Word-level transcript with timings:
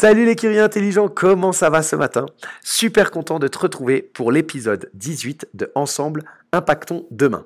Salut 0.00 0.24
les 0.24 0.34
curieux 0.34 0.62
intelligents, 0.62 1.08
comment 1.08 1.52
ça 1.52 1.68
va 1.68 1.82
ce 1.82 1.94
matin? 1.94 2.24
Super 2.64 3.10
content 3.10 3.38
de 3.38 3.48
te 3.48 3.58
retrouver 3.58 4.00
pour 4.00 4.32
l'épisode 4.32 4.88
18 4.94 5.48
de 5.52 5.70
Ensemble, 5.74 6.24
impactons 6.52 7.04
demain. 7.10 7.44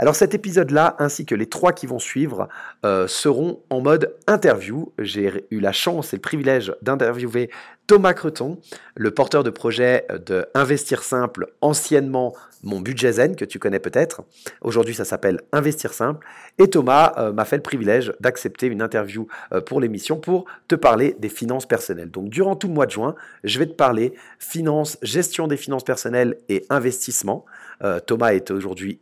Alors 0.00 0.16
cet 0.16 0.32
épisode-là, 0.32 0.96
ainsi 0.98 1.26
que 1.26 1.34
les 1.34 1.44
trois 1.44 1.74
qui 1.74 1.86
vont 1.86 1.98
suivre, 1.98 2.48
euh, 2.86 3.06
seront 3.06 3.60
en 3.68 3.82
mode 3.82 4.16
interview. 4.26 4.94
J'ai 4.98 5.44
eu 5.50 5.60
la 5.60 5.72
chance 5.72 6.14
et 6.14 6.16
le 6.16 6.22
privilège 6.22 6.72
d'interviewer 6.80 7.50
Thomas 7.86 8.14
Creton, 8.14 8.58
le 8.96 9.10
porteur 9.10 9.44
de 9.44 9.50
projet 9.50 10.06
de 10.26 10.46
Investir 10.54 11.02
Simple, 11.02 11.48
anciennement 11.60 12.34
mon 12.62 12.80
budget 12.80 13.12
zen, 13.12 13.36
que 13.36 13.44
tu 13.44 13.58
connais 13.58 13.78
peut-être. 13.78 14.22
Aujourd'hui, 14.62 14.94
ça 14.94 15.04
s'appelle 15.04 15.42
Investir 15.52 15.92
Simple. 15.92 16.26
Et 16.56 16.70
Thomas 16.70 17.12
euh, 17.18 17.32
m'a 17.34 17.44
fait 17.44 17.56
le 17.56 17.62
privilège 17.62 18.14
d'accepter 18.20 18.68
une 18.68 18.80
interview 18.80 19.26
euh, 19.52 19.60
pour 19.60 19.82
l'émission 19.82 20.16
pour 20.16 20.46
te 20.66 20.76
parler 20.76 21.14
des 21.18 21.28
finances 21.28 21.66
personnelles. 21.66 22.10
Donc 22.10 22.30
durant 22.30 22.56
tout 22.56 22.68
le 22.68 22.74
mois 22.74 22.86
de 22.86 22.92
juin, 22.92 23.14
je 23.44 23.58
vais 23.58 23.66
te 23.66 23.74
parler 23.74 24.14
finance, 24.38 24.96
gestion 25.02 25.46
des 25.46 25.58
finances 25.58 25.84
personnelles 25.84 26.38
et 26.48 26.64
investissement. 26.70 27.44
Thomas 28.06 28.34
est 28.34 28.50
aujourd'hui 28.50 29.00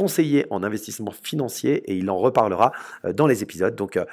conseiller 0.00 0.46
en 0.48 0.62
investissement 0.62 1.10
financier 1.10 1.82
et 1.86 1.94
il 1.94 2.08
en 2.08 2.16
reparlera 2.16 2.72
euh, 3.04 3.12
dans 3.12 3.26
les 3.26 3.42
épisodes. 3.42 3.76
Donc 3.76 3.98
euh, 3.98 4.06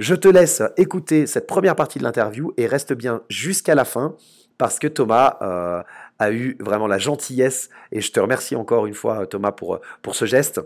je 0.00 0.16
te 0.16 0.26
laisse 0.26 0.62
écouter 0.76 1.28
cette 1.28 1.46
première 1.46 1.76
partie 1.76 2.00
de 2.00 2.04
l'interview 2.04 2.52
et 2.56 2.66
reste 2.66 2.92
bien 2.92 3.22
jusqu'à 3.28 3.76
la 3.76 3.84
fin 3.84 4.16
parce 4.58 4.80
que 4.80 4.88
Thomas 4.88 5.36
euh, 5.42 5.80
a 6.18 6.32
eu 6.32 6.56
vraiment 6.58 6.88
la 6.88 6.98
gentillesse 6.98 7.70
et 7.92 8.00
je 8.00 8.10
te 8.10 8.18
remercie 8.18 8.56
encore 8.56 8.86
une 8.86 8.94
fois 8.94 9.28
Thomas 9.28 9.52
pour, 9.52 9.80
pour 10.02 10.16
ce 10.16 10.24
geste 10.24 10.60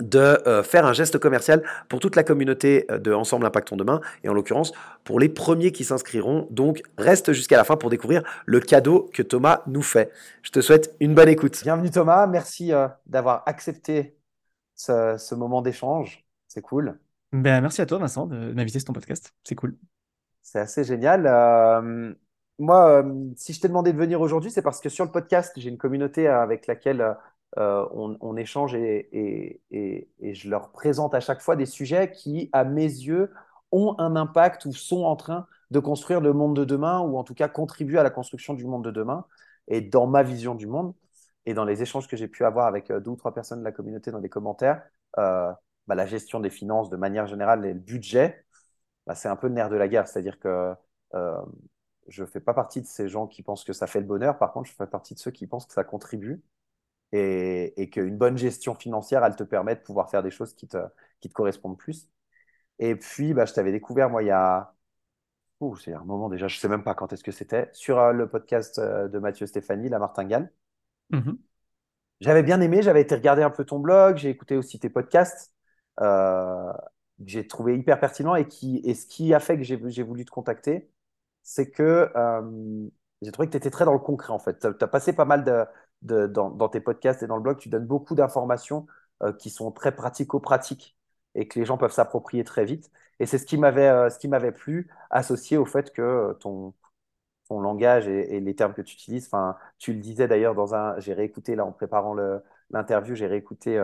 de 0.00 0.18
euh, 0.18 0.62
faire 0.62 0.86
un 0.86 0.92
geste 0.92 1.18
commercial 1.18 1.62
pour 1.88 2.00
toute 2.00 2.16
la 2.16 2.24
communauté 2.24 2.86
euh, 2.90 2.98
de 2.98 3.12
Ensemble 3.12 3.46
Impactons 3.46 3.76
Demain, 3.76 4.00
et 4.22 4.28
en 4.28 4.34
l'occurrence 4.34 4.72
pour 5.04 5.20
les 5.20 5.28
premiers 5.28 5.72
qui 5.72 5.84
s'inscriront. 5.84 6.48
Donc 6.50 6.82
reste 6.98 7.32
jusqu'à 7.32 7.56
la 7.56 7.64
fin 7.64 7.76
pour 7.76 7.90
découvrir 7.90 8.22
le 8.46 8.60
cadeau 8.60 9.08
que 9.12 9.22
Thomas 9.22 9.62
nous 9.66 9.82
fait. 9.82 10.10
Je 10.42 10.50
te 10.50 10.60
souhaite 10.60 10.94
une 11.00 11.14
bonne 11.14 11.28
écoute. 11.28 11.60
Bienvenue 11.62 11.90
Thomas, 11.90 12.26
merci 12.26 12.72
euh, 12.72 12.88
d'avoir 13.06 13.42
accepté 13.46 14.16
ce, 14.74 15.34
moment 15.34 15.62
d'échange. 15.62 16.24
C'est 16.48 16.62
cool. 16.62 16.98
Ben, 17.32 17.60
merci 17.60 17.80
à 17.80 17.86
toi 17.86 17.98
Vincent 17.98 18.26
de 18.26 18.52
m'inviter 18.52 18.78
sur 18.78 18.86
ton 18.86 18.92
podcast. 18.92 19.32
C'est 19.44 19.54
cool. 19.54 19.76
C'est 20.42 20.58
assez 20.58 20.84
génial. 20.84 21.22
moi, 22.58 23.04
si 23.36 23.52
je 23.52 23.60
t'ai 23.60 23.68
demandé 23.68 23.92
de 23.92 23.98
venir 23.98 24.20
aujourd'hui, 24.20 24.50
c'est 24.50 24.62
parce 24.62 24.80
que 24.80 24.88
sur 24.88 25.04
le 25.04 25.10
podcast, 25.10 25.52
j'ai 25.56 25.70
une 25.70 25.78
communauté 25.78 26.28
avec 26.28 26.66
laquelle 26.66 27.16
euh, 27.58 27.86
on, 27.92 28.36
échange 28.36 28.74
et, 28.74 29.60
je 29.70 30.48
leur 30.50 30.72
présente 30.72 31.14
à 31.14 31.20
chaque 31.20 31.40
fois 31.40 31.54
des 31.56 31.66
sujets 31.66 32.10
qui, 32.10 32.50
à 32.52 32.64
mes 32.64 32.82
yeux, 32.82 33.32
ont 33.70 33.94
un 33.98 34.16
impact 34.16 34.66
ou 34.66 34.72
sont 34.72 35.04
en 35.04 35.16
train 35.16 35.46
de 35.70 35.78
construire 35.78 36.20
le 36.20 36.32
monde 36.32 36.56
de 36.56 36.64
demain 36.64 37.00
ou 37.00 37.16
en 37.16 37.24
tout 37.24 37.34
cas 37.34 37.48
contribuent 37.48 37.98
à 37.98 38.02
la 38.02 38.10
construction 38.10 38.54
du 38.54 38.64
monde 38.64 38.84
de 38.84 38.90
demain. 38.90 39.26
Et 39.68 39.80
dans 39.80 40.06
ma 40.06 40.22
vision 40.22 40.54
du 40.54 40.66
monde 40.66 40.94
et 41.46 41.54
dans 41.54 41.64
les 41.64 41.82
échanges 41.82 42.08
que 42.08 42.16
j'ai 42.16 42.28
pu 42.28 42.44
avoir 42.44 42.66
avec 42.66 42.90
euh, 42.90 43.00
deux 43.00 43.12
ou 43.12 43.16
trois 43.16 43.34
personnes 43.34 43.60
de 43.60 43.64
la 43.64 43.72
communauté 43.72 44.10
dans 44.10 44.18
les 44.18 44.28
commentaires, 44.28 44.82
euh, 45.18 45.52
bah, 45.86 45.94
la 45.94 46.06
gestion 46.06 46.40
des 46.40 46.50
finances 46.50 46.90
de 46.90 46.96
manière 46.96 47.26
générale 47.26 47.64
et 47.66 47.72
le 47.74 47.80
budget, 47.80 48.44
bah, 49.06 49.14
c'est 49.14 49.28
un 49.28 49.36
peu 49.36 49.48
le 49.48 49.54
nerf 49.54 49.70
de 49.70 49.76
la 49.76 49.88
guerre. 49.88 50.08
C'est-à-dire 50.08 50.38
que 50.40 50.74
je 52.08 52.22
ne 52.22 52.26
fais 52.26 52.40
pas 52.40 52.54
partie 52.54 52.80
de 52.82 52.86
ces 52.86 53.08
gens 53.08 53.26
qui 53.26 53.42
pensent 53.42 53.64
que 53.64 53.72
ça 53.72 53.86
fait 53.86 54.00
le 54.00 54.06
bonheur. 54.06 54.38
Par 54.38 54.52
contre, 54.52 54.68
je 54.68 54.74
fais 54.74 54.86
partie 54.86 55.14
de 55.14 55.20
ceux 55.20 55.30
qui 55.30 55.46
pensent 55.46 55.66
que 55.66 55.72
ça 55.72 55.84
contribue 55.84 56.42
et, 57.14 57.90
qu'une 57.90 58.16
bonne 58.16 58.36
gestion 58.36 58.74
financière, 58.74 59.24
elle 59.24 59.36
te 59.36 59.44
permet 59.44 59.76
de 59.76 59.80
pouvoir 59.80 60.10
faire 60.10 60.22
des 60.22 60.30
choses 60.30 60.54
qui 60.54 60.66
te, 60.66 60.78
qui 61.20 61.28
te 61.28 61.34
correspondent 61.34 61.78
plus. 61.78 62.08
Et 62.78 62.96
puis, 62.96 63.34
bah, 63.34 63.44
je 63.44 63.54
t'avais 63.54 63.72
découvert, 63.72 64.10
moi, 64.10 64.22
il 64.22 64.26
y 64.26 64.30
a. 64.30 64.74
c'est 65.80 65.94
un 65.94 66.04
moment 66.04 66.28
déjà, 66.28 66.48
je 66.48 66.56
ne 66.56 66.60
sais 66.60 66.68
même 66.68 66.82
pas 66.82 66.94
quand 66.94 67.12
est-ce 67.12 67.22
que 67.22 67.32
c'était, 67.32 67.68
sur 67.72 67.98
euh, 67.98 68.12
le 68.12 68.28
podcast 68.28 68.78
euh, 68.78 69.08
de 69.08 69.18
Mathieu 69.18 69.46
Stéphanie, 69.46 69.88
La 69.88 69.98
Martingale. 70.00 70.52
Mm-hmm. 71.12 71.38
J'avais 72.20 72.42
bien 72.42 72.60
aimé, 72.60 72.82
j'avais 72.82 73.02
été 73.02 73.14
regarder 73.14 73.42
un 73.42 73.50
peu 73.50 73.64
ton 73.64 73.78
blog, 73.78 74.16
j'ai 74.16 74.30
écouté 74.30 74.56
aussi 74.56 74.80
tes 74.80 74.88
podcasts, 74.88 75.54
euh, 76.00 76.72
j'ai 77.24 77.46
trouvé 77.46 77.76
hyper 77.78 78.00
pertinent 78.00 78.34
et, 78.34 78.48
qui, 78.48 78.80
et 78.84 78.94
ce 78.94 79.06
qui 79.06 79.34
a 79.34 79.40
fait 79.40 79.56
que 79.56 79.62
j'ai 79.62 80.02
voulu 80.02 80.24
te 80.24 80.30
contacter, 80.30 80.90
c'est 81.42 81.70
que 81.70 82.10
j'ai 83.22 83.32
trouvé 83.32 83.46
que 83.46 83.52
tu 83.52 83.56
étais 83.56 83.70
très 83.70 83.84
dans 83.84 83.92
le 83.92 83.98
concret 83.98 84.32
en 84.32 84.38
fait. 84.38 84.58
Tu 84.60 84.84
as, 84.84 84.88
passé 84.88 85.12
pas 85.12 85.24
mal 85.24 85.44
de, 85.44 85.64
dans, 86.04 86.68
tes 86.68 86.80
podcasts 86.80 87.22
et 87.22 87.26
dans 87.26 87.36
le 87.36 87.42
blog, 87.42 87.58
tu 87.58 87.68
donnes 87.68 87.86
beaucoup 87.86 88.14
d'informations 88.14 88.86
euh, 89.22 89.32
qui 89.32 89.50
sont 89.50 89.72
très 89.72 89.94
pratico-pratiques 89.94 90.96
et 91.34 91.48
que 91.48 91.58
les 91.58 91.64
gens 91.64 91.78
peuvent 91.78 91.92
s'approprier 91.92 92.44
très 92.44 92.64
vite. 92.64 92.90
Et 93.20 93.26
c'est 93.26 93.38
ce 93.38 93.46
qui 93.46 93.56
m'avait 93.56 93.88
euh, 93.88 94.10
ce 94.10 94.18
qui 94.18 94.28
m'avait 94.28 94.52
plu, 94.52 94.88
associé 95.10 95.56
au 95.56 95.64
fait 95.64 95.92
que 95.92 96.02
euh, 96.02 96.32
ton, 96.34 96.74
ton 97.48 97.60
langage 97.60 98.08
et, 98.08 98.40
les 98.40 98.54
termes 98.54 98.74
que 98.74 98.82
tu 98.82 98.94
utilises, 98.94 99.26
enfin, 99.26 99.56
tu 99.78 99.92
le 99.92 100.00
disais 100.00 100.28
d'ailleurs 100.28 100.54
dans 100.54 100.74
un, 100.74 100.98
j'ai 101.00 101.14
réécouté 101.14 101.56
là 101.56 101.64
en 101.64 101.72
préparant 101.72 102.14
l'interview, 102.70 103.14
j'ai 103.14 103.26
réécouté, 103.26 103.82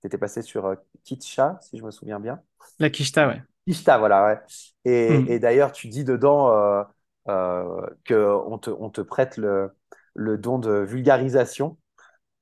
tu 0.00 0.06
étais 0.06 0.18
passé 0.18 0.42
sur 0.42 0.76
Kitcha, 1.04 1.58
si 1.62 1.78
je 1.78 1.84
me 1.84 1.90
souviens 1.90 2.20
bien. 2.20 2.42
La 2.78 2.90
Kishta, 2.90 3.28
ouais. 3.28 3.42
Kishta, 3.66 3.96
voilà, 3.98 4.26
ouais. 4.26 4.40
Et, 4.84 5.18
mm. 5.18 5.28
et 5.28 5.38
d'ailleurs, 5.38 5.72
tu 5.72 5.88
dis 5.88 6.04
dedans 6.04 6.84
euh, 7.28 7.86
qu'on 8.06 8.58
te, 8.58 8.70
on 8.70 8.88
te 8.88 9.02
prête 9.02 9.36
le, 9.36 9.70
le 10.18 10.36
don 10.36 10.58
de 10.58 10.72
vulgarisation 10.80 11.78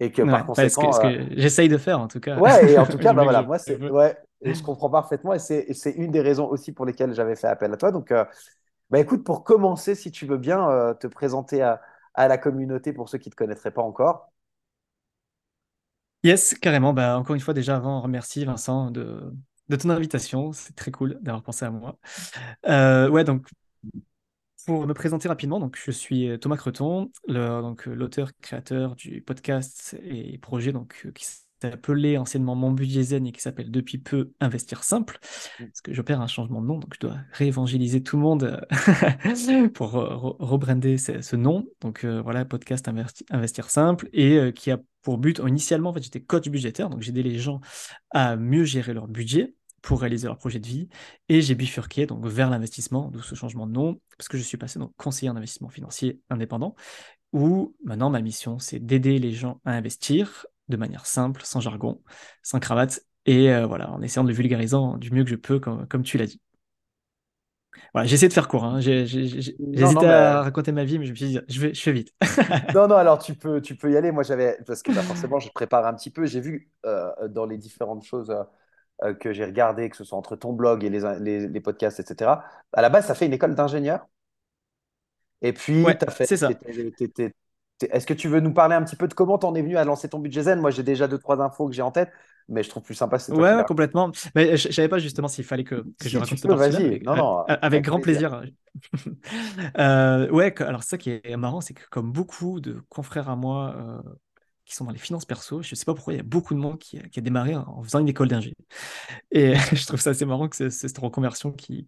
et 0.01 0.11
que 0.11 0.23
par 0.23 0.47
conséquent. 0.47 0.93
Ce 0.93 1.01
que, 1.01 1.07
euh, 1.07 1.27
j'essaye 1.37 1.69
de 1.69 1.79
faire 1.79 2.01
en 2.01 2.09
tout 2.09 2.21
cas. 2.21 2.39
Ouais, 2.39 2.73
et 2.73 2.79
en 2.79 2.87
tout 2.87 2.99
cas, 2.99 3.13
bah, 3.13 3.23
voilà, 3.23 3.43
moi, 3.43 3.59
c'est, 3.59 3.79
ouais, 3.79 4.17
et 4.43 4.55
je 4.55 4.63
comprends 4.63 4.91
parfaitement 4.91 5.35
et 5.35 5.39
c'est, 5.39 5.73
c'est 5.73 5.93
une 5.93 6.11
des 6.11 6.21
raisons 6.21 6.49
aussi 6.49 6.73
pour 6.73 6.87
lesquelles 6.87 7.15
j'avais 7.15 7.37
fait 7.37 7.47
appel 7.47 7.73
à 7.73 7.77
toi. 7.77 7.93
Donc, 7.93 8.11
euh, 8.13 8.25
bah, 8.91 8.99
écoute, 8.99 9.25
pour 9.25 9.45
commencer, 9.45 9.95
si 9.95 10.11
tu 10.11 10.27
veux 10.27 10.39
bien 10.39 10.69
euh, 10.71 10.95
te 10.95 11.07
présenter 11.07 11.63
à, 11.63 11.81
à, 12.15 12.29
la 12.29 12.39
communauté 12.39 12.93
pour 12.93 13.09
ceux 13.09 13.19
qui 13.19 13.29
ne 13.29 13.33
te 13.33 13.37
connaîtraient 13.37 13.71
pas 13.71 13.83
encore. 13.83 14.31
Yes, 16.25 16.55
carrément. 16.55 16.93
Bah, 16.93 17.19
encore 17.19 17.35
une 17.35 17.41
fois, 17.41 17.55
déjà 17.55 17.77
avant, 17.77 18.01
remercie 18.01 18.45
Vincent 18.45 18.91
de, 18.91 19.33
de 19.69 19.77
ton 19.77 19.91
invitation. 19.91 20.53
C'est 20.53 20.75
très 20.75 20.91
cool 20.91 21.19
d'avoir 21.21 21.43
pensé 21.43 21.65
à 21.65 21.71
moi. 21.71 21.99
ouais, 22.67 23.25
donc 23.25 23.47
pour 24.67 24.87
me 24.87 24.95
présenter 24.95 25.29
rapidement, 25.29 25.61
donc 25.61 25.79
je 25.83 25.93
suis 25.93 26.29
euh, 26.29 26.39
Thomas 26.39 26.57
Creton, 26.57 27.11
donc 27.29 27.87
euh, 27.87 27.95
l'auteur 27.95 28.33
créateur 28.43 28.97
du 28.97 29.23
podcast 29.23 29.97
et 30.03 30.39
projet 30.39 30.73
donc 30.73 31.03
euh, 31.07 31.13
qui 31.13 31.25
s'appelait 31.63 32.17
anciennement 32.17 32.57
Mon 32.57 32.73
Budget 32.73 33.05
Zen 33.05 33.27
et 33.27 33.33
qui 33.33 33.41
s'appelle 33.41 33.71
depuis 33.71 33.99
peu 33.99 34.33
Investir 34.41 34.83
Simple, 34.83 35.19
mmh. 35.23 35.65
parce 35.67 35.81
que 35.83 35.95
j'opère 35.95 36.21
un 36.21 36.27
changement 36.27 36.61
de 36.61 36.67
nom, 36.67 36.79
donc 36.79 36.93
je 36.95 37.07
dois 37.07 37.17
réévangéliser 37.33 38.03
tout 38.03 38.17
le 38.17 38.23
monde 38.23 38.61
pour 39.75 39.93
rebrander 39.93 40.99
ce, 40.99 41.37
nom. 41.37 41.65
Donc 41.81 42.05
voilà, 42.05 42.45
podcast 42.45 42.89
Investir 43.31 43.71
Simple 43.71 44.09
et 44.13 44.53
qui 44.53 44.73
a 44.73 44.81
pour 45.03 45.19
but, 45.19 45.41
initialement, 45.47 45.91
en 45.91 45.93
fait, 45.95 46.03
j'étais 46.03 46.21
coach 46.21 46.49
budgétaire, 46.49 46.91
donc 46.91 47.03
j'aidais 47.03 47.23
les 47.23 47.39
gens 47.39 47.61
à 48.11 48.35
mieux 48.35 48.65
gérer 48.65 48.93
leur 48.93 49.07
budget 49.07 49.55
pour 49.83 50.01
réaliser 50.01 50.27
leur 50.27 50.39
projet 50.39 50.59
de 50.59 50.67
vie. 50.67 50.89
Et 51.29 51.41
j'ai 51.41 51.55
bifurqué 51.55 52.07
donc 52.07 52.27
vers 52.27 52.51
l'investissement, 52.51 53.11
d'où 53.11 53.23
ce 53.23 53.35
changement 53.35 53.67
de 53.67 53.73
nom, 53.73 54.01
parce 54.17 54.29
que 54.29 54.37
je 54.39 54.43
suis 54.43 54.57
passé 54.57 54.79
donc 54.79 54.93
conseiller 54.97 55.31
en 55.31 55.37
investissement 55.37 55.69
financier 55.69 56.21
indépendant, 56.31 56.75
où 57.33 57.77
maintenant 57.85 58.11
ma 58.11 58.21
mission, 58.21 58.59
c'est 58.59 58.79
d'aider 58.79 59.19
les 59.19 59.33
gens 59.33 59.61
à 59.65 59.73
investir 59.73 60.47
de 60.69 60.77
manière 60.77 61.07
simple, 61.07 61.43
sans 61.45 61.61
jargon, 61.61 62.03
sans 62.43 62.59
cravate 62.59 63.01
et 63.27 63.49
voilà, 63.65 63.91
en 63.91 64.03
essayant 64.03 64.23
de 64.25 64.29
le 64.29 64.35
vulgariser 64.35 64.77
du 64.99 65.11
mieux 65.13 65.25
que 65.25 65.31
je 65.31 65.37
peux, 65.37 65.59
comme, 65.59 65.87
comme 65.89 66.03
tu 66.03 66.17
l'as 66.17 66.27
dit. 66.27 66.41
Voilà, 67.93 68.07
j'ai 68.07 68.15
essayé 68.15 68.29
de 68.29 68.33
faire 68.33 68.49
court. 68.49 68.65
Hein. 68.65 68.81
J'ai 68.81 69.03
hésité 69.03 70.07
à 70.07 70.43
raconter 70.43 70.73
ma 70.73 70.85
vie, 70.85 70.99
mais 70.99 71.07
je 71.07 71.11
me 71.11 71.17
suis 71.17 71.27
dit, 71.27 71.39
je, 71.49 71.61
vais, 71.61 71.75
je 71.75 71.81
fais 71.81 71.93
vite. 71.93 72.13
non, 72.75 72.87
non, 72.89 72.97
alors 72.97 73.19
tu 73.19 73.35
peux, 73.35 73.61
tu 73.61 73.77
peux 73.77 73.91
y 73.91 73.97
aller. 73.97 74.13
Moi, 74.13 74.23
j'avais, 74.23 74.59
parce 74.67 74.83
que 74.83 74.93
bah, 74.93 75.03
forcément, 75.03 75.39
je 75.39 75.51
prépare 75.51 75.87
un 75.87 75.95
petit 75.95 76.11
peu. 76.11 76.27
J'ai 76.27 76.41
vu 76.41 76.71
dans 76.85 77.47
les 77.47 77.59
différentes 77.59 78.05
choses 78.05 78.35
euh, 79.03 79.15
que 79.15 79.33
j'ai 79.33 79.45
regardé, 79.45 79.91
que 79.91 79.97
ce 79.97 80.05
soit 80.05 80.17
entre 80.17 80.37
ton 80.37 80.53
blog 80.53 80.85
et 80.85 80.89
les, 80.89 81.49
les, 81.49 81.61
podcasts, 81.61 82.01
etc. 82.01 82.31
À 82.73 82.83
la 82.83 82.89
base, 82.89 83.07
ça 83.07 83.15
fait 83.15 83.27
une 83.27 83.33
école 83.33 83.55
d'ingénieur. 83.55 84.07
Et 85.43 85.53
puis, 85.53 85.85
ouais, 85.85 86.03
as 86.03 86.11
fait. 86.11 86.27
C'est 86.27 86.39
ça. 86.39 86.49
Est-ce 87.91 88.07
que 88.07 88.15
tu 88.15 88.29
veux 88.29 88.41
nous 88.41 88.55
parler 88.55 88.75
un 88.75 88.83
petit 88.83 88.97
peu 88.97 89.07
de 89.07 89.13
comment 89.13 89.37
tu 89.37 89.45
en 89.45 89.55
es 89.55 89.61
venu 89.61 89.77
à 89.77 89.85
lancer 89.85 90.09
ton 90.09 90.19
budget 90.19 90.45
zen? 90.45 90.61
Moi, 90.61 90.71
j'ai 90.71 90.83
déjà 90.83 91.09
deux, 91.09 91.19
trois 91.19 91.43
infos 91.43 91.69
que 91.69 91.75
j'ai 91.75 91.83
en 91.83 91.91
tête, 91.91 92.11
mais 92.49 92.63
je 92.63 92.71
trouve 92.71 92.83
plus 92.83 92.95
sympa. 92.95 93.19
C'est 93.19 93.35
ouais, 93.35 93.65
complètement. 93.67 94.11
Mais 94.35 94.57
je 94.57 94.69
ne 94.69 94.73
savais 94.73 94.89
pas 94.89 94.99
justement 94.99 95.29
s'il 95.29 95.45
fallait 95.45 95.65
que, 95.65 95.85
que 96.01 96.09
je 96.09 96.17
raconte 96.17 96.39
cette 96.39 96.51
Vas-y, 96.51 97.01
non, 97.03 97.17
non. 97.17 97.43
Avec, 97.43 97.85
grand 97.85 98.01
plaisir. 98.01 98.43
euh, 99.79 100.31
ouais, 100.31 100.55
alors 100.63 100.85
ça 100.85 100.97
qui 100.97 101.21
est 101.23 101.37
marrant, 101.37 101.61
c'est 101.61 101.75
que 101.75 101.87
comme 101.91 102.13
beaucoup 102.13 102.61
de 102.61 102.81
confrères 102.89 103.29
à 103.29 103.37
moi 103.37 103.75
euh, 103.77 104.11
qui 104.67 104.75
sont 104.75 104.85
dans 104.85 104.93
les 104.93 104.99
finances 104.99 105.25
perso. 105.25 105.63
Je 105.63 105.73
ne 105.73 105.77
sais 105.77 105.85
pas 105.85 105.95
pourquoi 105.95 106.13
il 106.13 106.17
y 106.17 106.21
a 106.21 106.25
beaucoup 106.25 106.53
de 106.53 106.59
monde 106.59 106.79
qui, 106.79 106.99
a 106.99 107.21
démarré 107.21 107.55
en 107.55 107.83
faisant 107.83 108.01
une 108.01 108.09
école 108.09 108.29
d'ingé. 108.29 108.55
Et 109.31 109.55
je 109.73 109.87
trouve 109.87 110.01
ça 110.01 110.11
assez 110.11 110.27
marrant 110.27 110.49
que 110.49 110.57
c'est 110.57 110.71
cette 110.71 110.99
reconversion 110.99 111.53
qui, 111.53 111.87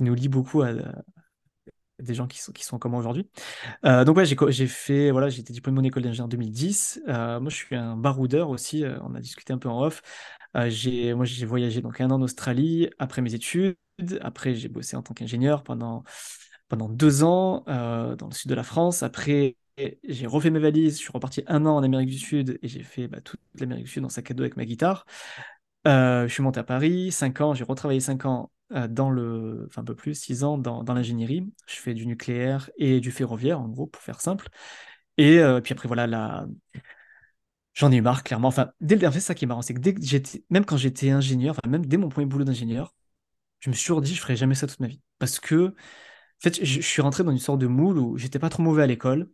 nous 0.00 0.14
lie 0.14 0.28
beaucoup 0.28 0.62
à, 0.62 0.72
des 2.02 2.14
gens 2.14 2.26
qui 2.26 2.40
sont, 2.40 2.52
qui 2.52 2.64
sont 2.64 2.78
comme 2.78 2.92
moi 2.92 3.00
aujourd'hui. 3.00 3.28
Euh, 3.84 4.04
donc 4.04 4.16
ouais, 4.16 4.24
j'ai 4.24 4.66
fait, 4.66 5.10
voilà, 5.10 5.28
j'ai 5.28 5.40
été 5.40 5.52
diplômé 5.52 5.78
en 5.80 5.84
école 5.84 6.02
d'ingé 6.02 6.22
en 6.22 6.28
2010. 6.28 7.00
Euh, 7.08 7.40
moi, 7.40 7.50
je 7.50 7.56
suis 7.56 7.76
un 7.76 7.96
baroudeur 7.96 8.50
aussi. 8.50 8.84
Euh, 8.84 8.98
on 9.02 9.14
a 9.14 9.20
discuté 9.20 9.52
un 9.52 9.58
peu 9.58 9.68
en 9.68 9.82
off. 9.82 10.02
j'ai, 10.66 11.14
moi, 11.14 11.24
j'ai 11.24 11.46
voyagé 11.46 11.80
donc 11.80 12.00
un 12.00 12.10
an 12.10 12.14
en 12.16 12.22
Australie 12.22 12.90
après 12.98 13.22
mes 13.22 13.34
études. 13.34 13.76
Après, 14.20 14.54
j'ai 14.54 14.68
bossé 14.68 14.96
en 14.96 15.02
tant 15.02 15.14
qu'ingénieur 15.14 15.62
pendant 15.62 16.02
pendant 16.68 16.88
deux 16.88 17.24
ans 17.24 17.64
dans 17.66 18.28
le 18.28 18.34
sud 18.34 18.48
de 18.48 18.54
la 18.54 18.62
France. 18.62 19.02
Après, 19.02 19.56
j'ai 20.04 20.26
refait 20.26 20.50
mes 20.50 20.58
valises, 20.60 20.94
je 20.94 21.00
suis 21.02 21.12
reparti 21.12 21.42
un 21.46 21.66
an 21.66 21.76
en 21.76 21.82
Amérique 21.82 22.10
du 22.10 22.18
Sud 22.18 22.58
et 22.62 22.68
j'ai 22.68 22.82
fait 22.82 23.08
bah, 23.08 23.20
toute 23.20 23.40
l'Amérique 23.58 23.84
du 23.86 23.90
Sud 23.90 24.04
en 24.04 24.08
sac 24.08 24.30
à 24.30 24.34
dos 24.34 24.42
avec 24.42 24.56
ma 24.56 24.64
guitare. 24.64 25.06
Euh, 25.86 26.28
je 26.28 26.32
suis 26.32 26.42
monté 26.42 26.60
à 26.60 26.64
Paris, 26.64 27.10
5 27.12 27.40
ans, 27.40 27.54
j'ai 27.54 27.64
retravaillé 27.64 28.00
5 28.00 28.26
ans 28.26 28.50
euh, 28.72 28.86
dans 28.88 29.10
le, 29.10 29.64
enfin 29.68 29.82
un 29.82 29.84
peu 29.84 29.94
plus, 29.94 30.14
6 30.14 30.44
ans 30.44 30.58
dans, 30.58 30.84
dans 30.84 30.94
l'ingénierie. 30.94 31.50
Je 31.66 31.76
fais 31.76 31.94
du 31.94 32.06
nucléaire 32.06 32.70
et 32.76 33.00
du 33.00 33.10
ferroviaire, 33.10 33.60
en 33.60 33.68
gros, 33.68 33.86
pour 33.86 34.02
faire 34.02 34.20
simple. 34.20 34.48
Et 35.18 35.38
euh, 35.40 35.60
puis 35.60 35.72
après, 35.72 35.88
voilà, 35.88 36.06
la... 36.06 36.46
j'en 37.74 37.92
ai 37.92 37.96
eu 37.96 38.00
marre, 38.02 38.22
clairement. 38.24 38.48
Enfin, 38.48 38.72
dès 38.80 38.96
le 38.96 39.10
c'est 39.12 39.20
ça 39.20 39.34
qui 39.34 39.44
est 39.44 39.48
marrant, 39.48 39.62
c'est 39.62 39.74
que 39.74 39.80
dès 39.80 39.94
que 39.94 40.02
j'étais, 40.02 40.44
même 40.50 40.64
quand 40.64 40.76
j'étais 40.76 41.10
ingénieur, 41.10 41.52
enfin, 41.58 41.68
même 41.70 41.86
dès 41.86 41.96
mon 41.96 42.08
premier 42.08 42.26
boulot 42.26 42.44
d'ingénieur, 42.44 42.94
je 43.60 43.70
me 43.70 43.74
suis 43.74 43.84
toujours 43.86 44.02
dit, 44.02 44.14
je 44.14 44.20
ferai 44.20 44.36
jamais 44.36 44.54
ça 44.54 44.66
toute 44.66 44.80
ma 44.80 44.88
vie. 44.88 45.02
Parce 45.18 45.40
que, 45.40 45.68
en 45.70 45.74
fait, 46.42 46.64
je, 46.64 46.80
je 46.82 46.86
suis 46.86 47.02
rentré 47.02 47.24
dans 47.24 47.32
une 47.32 47.38
sorte 47.38 47.60
de 47.60 47.66
moule 47.68 47.98
où 47.98 48.18
j'étais 48.18 48.38
pas 48.38 48.50
trop 48.50 48.62
mauvais 48.62 48.84
à 48.84 48.86
l'école. 48.86 49.30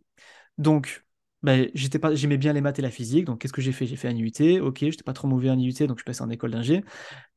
Donc, 0.57 1.05
ben, 1.43 1.69
j'étais 1.75 1.99
pas, 1.99 2.15
j'aimais 2.15 2.37
bien 2.37 2.51
les 2.53 2.61
maths 2.61 2.79
et 2.79 2.81
la 2.81 2.89
physique, 2.89 3.25
donc 3.25 3.39
qu'est-ce 3.39 3.53
que 3.53 3.61
j'ai 3.61 3.71
fait? 3.71 3.85
J'ai 3.85 3.95
fait 3.95 4.07
un 4.07 4.15
IUT, 4.15 4.59
ok, 4.61 4.79
j'étais 4.79 5.03
pas 5.03 5.13
trop 5.13 5.27
mauvais 5.27 5.49
en 5.49 5.57
IUT, 5.57 5.87
donc 5.87 5.99
je 5.99 6.03
passé 6.03 6.21
en 6.23 6.29
école 6.29 6.51
d'ingé. 6.51 6.83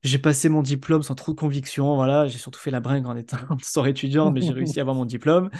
J'ai 0.02 0.18
passé 0.18 0.48
mon 0.48 0.62
diplôme 0.62 1.02
sans 1.02 1.14
trop 1.14 1.32
de 1.32 1.38
conviction, 1.38 1.94
voilà, 1.96 2.26
j'ai 2.26 2.38
surtout 2.38 2.60
fait 2.60 2.70
la 2.70 2.80
bringue 2.80 3.06
en 3.06 3.16
étant 3.16 3.38
sort 3.62 3.86
étudiant, 3.86 4.30
mais 4.30 4.40
j'ai 4.40 4.52
réussi 4.52 4.78
à 4.80 4.82
avoir 4.82 4.96
mon 4.96 5.04
diplôme. 5.04 5.50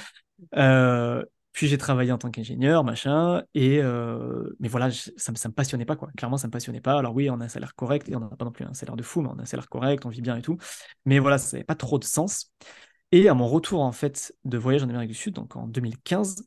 Euh, 0.57 1.23
puis 1.53 1.67
j'ai 1.67 1.79
travaillé 1.79 2.13
en 2.13 2.19
tant 2.19 2.31
qu'ingénieur, 2.31 2.85
machin, 2.85 3.43
et 3.55 3.83
euh, 3.83 4.57
mais 4.61 4.69
voilà, 4.69 4.91
ça, 4.91 5.33
ça 5.35 5.49
me 5.49 5.53
passionnait 5.53 5.85
pas, 5.85 5.97
quoi. 5.97 6.09
Clairement, 6.17 6.37
ça 6.37 6.47
me 6.47 6.53
passionnait 6.53 6.81
pas. 6.81 6.99
Alors 6.99 7.15
oui, 7.15 7.29
on 7.29 7.41
a 7.41 7.45
un 7.45 7.49
salaire 7.49 7.75
correct, 7.75 8.09
et 8.09 8.17
on 8.17 8.21
n'a 8.21 8.29
pas 8.29 8.45
non 8.45 8.53
plus 8.53 8.65
un 8.65 8.73
salaire 8.73 8.97
de 8.97 9.03
fou, 9.03 9.21
mais 9.21 9.29
on 9.29 9.39
a 9.39 9.43
un 9.43 9.47
salaire 9.47 9.69
correct, 9.69 10.07
on 10.07 10.09
vit 10.09 10.23
bien 10.23 10.37
et 10.37 10.43
tout. 10.43 10.59
Mais 11.05 11.19
voilà, 11.19 11.39
ça 11.39 11.57
n'avait 11.57 11.65
pas 11.65 11.75
trop 11.75 11.99
de 11.99 12.05
sens. 12.05 12.53
Et 13.13 13.29
à 13.29 13.35
mon 13.35 13.49
retour, 13.49 13.81
en 13.83 13.93
fait, 13.93 14.35
de 14.45 14.57
voyage 14.57 14.85
en 14.85 14.89
Amérique 14.89 15.09
du 15.11 15.15
Sud, 15.15 15.35
donc 15.35 15.57
en 15.57 15.67
2015, 15.67 16.45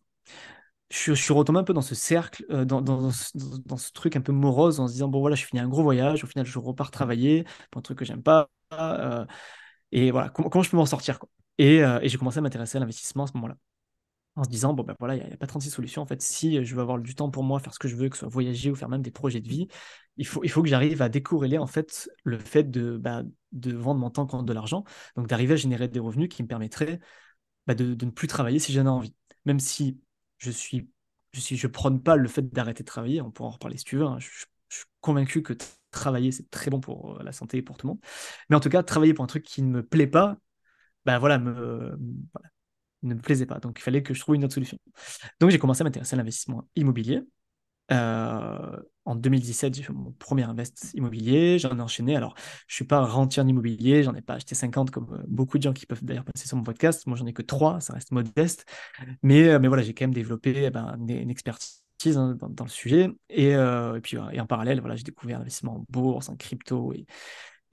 je, 0.89 1.13
suis 1.13 1.33
retombé 1.33 1.59
un 1.59 1.63
peu 1.63 1.73
dans 1.73 1.81
ce 1.81 1.95
cercle, 1.95 2.45
euh, 2.51 2.65
dans, 2.65 2.81
dans, 2.81 3.11
ce 3.11 3.91
truc 3.93 4.15
un 4.15 4.21
peu 4.21 4.31
morose, 4.31 4.79
en 4.79 4.87
se 4.87 4.93
disant, 4.93 5.07
bon 5.07 5.19
voilà, 5.19 5.35
je 5.35 5.45
finis 5.45 5.59
un 5.59 5.67
gros 5.67 5.83
voyage, 5.83 6.23
au 6.23 6.27
final, 6.27 6.45
je 6.45 6.59
repars 6.59 6.91
travailler 6.91 7.45
pour 7.71 7.79
un 7.79 7.81
truc 7.81 7.97
que 7.97 8.05
j'aime 8.05 8.23
pas. 8.23 8.49
Euh, 8.73 9.25
et 9.91 10.11
voilà, 10.11 10.29
comment, 10.29 10.63
je 10.63 10.69
peux 10.69 10.77
m'en 10.77 10.85
sortir 10.85 11.19
quoi? 11.19 11.29
Et, 11.57 11.83
euh, 11.83 11.99
et 12.01 12.09
j'ai 12.09 12.17
commencé 12.17 12.39
à 12.39 12.41
m'intéresser 12.41 12.77
à 12.77 12.79
l'investissement 12.79 13.23
à 13.25 13.27
ce 13.27 13.33
moment-là. 13.35 13.57
En 14.35 14.43
se 14.43 14.49
disant, 14.49 14.73
bon 14.73 14.83
ben 14.83 14.95
voilà, 14.99 15.15
il 15.15 15.25
n'y 15.25 15.33
a, 15.33 15.37
pas 15.37 15.45
36 15.45 15.69
solutions. 15.69 16.01
En 16.01 16.07
fait, 16.07 16.21
si 16.21 16.63
je 16.65 16.75
veux 16.75 16.81
avoir 16.81 16.99
du 16.99 17.13
temps 17.13 17.29
pour 17.29 17.43
moi, 17.43 17.59
faire 17.59 17.73
ce 17.73 17.79
que 17.79 17.87
je 17.87 17.95
veux, 17.95 18.09
que 18.09 18.15
ce 18.15 18.21
soit 18.21 18.29
voyager 18.29 18.71
ou 18.71 18.75
faire 18.75 18.89
même 18.89 19.03
des 19.03 19.11
projets 19.11 19.41
de 19.41 19.47
vie, 19.47 19.67
il 20.17 20.25
faut, 20.25 20.43
il 20.43 20.49
faut 20.49 20.63
que 20.63 20.69
j'arrive 20.69 21.01
à 21.03 21.09
décorréler 21.09 21.59
en 21.59 21.67
fait 21.67 22.09
le 22.23 22.39
fait 22.39 22.63
de, 22.63 22.97
bah, 22.97 23.23
de 23.51 23.73
vendre 23.73 23.99
mon 23.99 24.09
temps 24.09 24.25
contre 24.25 24.45
de 24.45 24.53
l'argent, 24.53 24.83
donc 25.15 25.27
d'arriver 25.27 25.53
à 25.53 25.57
générer 25.57 25.87
des 25.87 25.99
revenus 25.99 26.29
qui 26.29 26.41
me 26.41 26.47
permettraient 26.47 26.99
bah, 27.67 27.75
de, 27.75 27.93
de 27.93 28.05
ne 28.05 28.11
plus 28.11 28.27
travailler 28.27 28.59
si 28.59 28.73
j'en 28.73 28.85
ai 28.85 28.89
envie. 28.89 29.15
Même 29.45 29.59
si 29.59 29.99
je 30.43 30.51
suis, 30.51 30.89
je 31.33 31.55
je 31.55 31.67
prône 31.67 32.01
pas 32.01 32.15
le 32.15 32.27
fait 32.27 32.53
d'arrêter 32.53 32.83
de 32.83 32.87
travailler. 32.87 33.21
On 33.21 33.31
pourra 33.31 33.49
en 33.49 33.51
reparler 33.53 33.77
si 33.77 33.85
tu 33.85 33.97
veux. 33.97 34.05
Hein. 34.05 34.19
Je, 34.19 34.29
suis 34.69 34.85
convaincu 35.01 35.43
que 35.43 35.53
travailler 35.91 36.31
c'est 36.31 36.49
très 36.49 36.71
bon 36.71 36.79
pour 36.79 37.19
euh, 37.19 37.23
la 37.23 37.31
santé 37.31 37.57
et 37.57 37.61
pour 37.61 37.77
tout 37.77 37.87
le 37.87 37.93
monde. 37.93 38.01
Mais 38.49 38.55
en 38.55 38.59
tout 38.59 38.69
cas, 38.69 38.81
travailler 38.83 39.13
pour 39.13 39.23
un 39.23 39.27
truc 39.27 39.43
qui 39.43 39.61
ne 39.61 39.69
me 39.69 39.83
plaît 39.83 40.07
pas, 40.07 40.37
ben 41.05 41.19
voilà, 41.19 41.37
me, 41.37 41.97
ne 43.03 43.13
me 43.13 43.21
plaisait 43.21 43.45
pas. 43.45 43.59
Donc 43.59 43.79
il 43.79 43.83
fallait 43.83 44.03
que 44.03 44.13
je 44.13 44.19
trouve 44.19 44.35
une 44.35 44.43
autre 44.45 44.53
solution. 44.53 44.77
Donc 45.39 45.51
j'ai 45.51 45.59
commencé 45.59 45.81
à 45.81 45.83
m'intéresser 45.83 46.15
à 46.15 46.17
l'investissement 46.17 46.67
immobilier. 46.75 47.21
Euh, 47.93 48.79
en 49.05 49.15
2017, 49.15 49.75
j'ai 49.75 49.83
fait 49.83 49.93
mon 49.93 50.11
premier 50.13 50.43
invest 50.43 50.91
immobilier, 50.93 51.59
j'en 51.59 51.77
ai 51.77 51.81
enchaîné. 51.81 52.15
Alors, 52.15 52.35
je 52.67 52.75
suis 52.75 52.85
pas 52.85 53.05
rentier 53.05 53.41
en 53.41 53.47
immobilier, 53.47 54.01
j'en 54.03 54.15
ai 54.15 54.21
pas 54.21 54.35
acheté 54.35 54.55
50 54.55 54.91
comme 54.91 55.13
euh, 55.13 55.23
beaucoup 55.27 55.57
de 55.57 55.63
gens 55.63 55.73
qui 55.73 55.85
peuvent 55.85 56.03
d'ailleurs 56.03 56.23
passer 56.23 56.47
sur 56.47 56.55
mon 56.55 56.63
podcast. 56.63 57.05
Moi, 57.05 57.17
j'en 57.17 57.25
ai 57.25 57.33
que 57.33 57.41
3, 57.41 57.81
ça 57.81 57.93
reste 57.93 58.11
modeste. 58.11 58.65
Mais, 59.21 59.49
euh, 59.49 59.59
mais 59.59 59.67
voilà, 59.67 59.83
j'ai 59.83 59.93
quand 59.93 60.05
même 60.05 60.13
développé 60.13 60.53
eh 60.55 60.69
ben, 60.69 60.95
une, 60.97 61.29
expertise 61.29 61.83
hein, 62.15 62.37
dans, 62.39 62.63
le 62.63 62.69
sujet. 62.69 63.09
Et, 63.29 63.55
puis, 64.01 64.17
et 64.31 64.39
en 64.39 64.47
parallèle, 64.47 64.79
voilà, 64.79 64.95
j'ai 64.95 65.03
découvert 65.03 65.39
l'investissement 65.39 65.77
en 65.77 65.85
bourse, 65.89 66.29
en 66.29 66.35
crypto 66.35 66.93
et, 66.93 67.05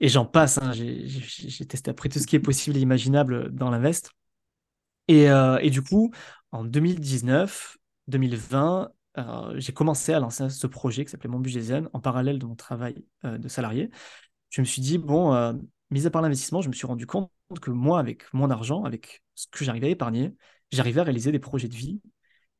j'en 0.01 0.25
passe. 0.25 0.57
Hein. 0.57 0.71
J'ai 0.73 1.65
testé 1.65 1.91
après 1.91 2.09
tout 2.09 2.19
ce 2.19 2.27
qui 2.27 2.35
est 2.35 2.39
possible 2.39 2.75
et 2.75 2.81
imaginable 2.81 3.51
dans 3.51 3.69
l'invest. 3.69 4.11
Et 5.07 5.69
du 5.69 5.81
coup, 5.81 6.11
en 6.51 6.65
2019, 6.65 7.77
2020, 8.07 8.91
j'ai 9.55 9.73
commencé 9.73 10.13
à 10.13 10.19
lancer 10.19 10.49
ce 10.49 10.67
projet 10.67 11.05
qui 11.05 11.11
s'appelait 11.11 11.29
Mon 11.29 11.39
Budget 11.39 11.61
Zen 11.61 11.89
en 11.93 11.99
parallèle 11.99 12.39
de 12.39 12.45
mon 12.45 12.55
travail 12.55 13.05
euh, 13.25 13.37
de 13.37 13.47
salarié. 13.47 13.89
Je 14.49 14.61
me 14.61 14.65
suis 14.65 14.81
dit, 14.81 14.97
bon, 14.97 15.33
euh, 15.33 15.53
mis 15.89 16.05
à 16.07 16.11
part 16.11 16.21
l'investissement, 16.21 16.61
je 16.61 16.69
me 16.69 16.73
suis 16.73 16.87
rendu 16.87 17.05
compte 17.07 17.31
que 17.61 17.71
moi, 17.71 17.99
avec 17.99 18.33
mon 18.33 18.49
argent, 18.49 18.83
avec 18.83 19.23
ce 19.35 19.47
que 19.51 19.65
j'arrivais 19.65 19.87
à 19.87 19.89
épargner, 19.91 20.35
j'arrivais 20.71 21.01
à 21.01 21.03
réaliser 21.03 21.31
des 21.31 21.39
projets 21.39 21.67
de 21.67 21.75
vie 21.75 22.01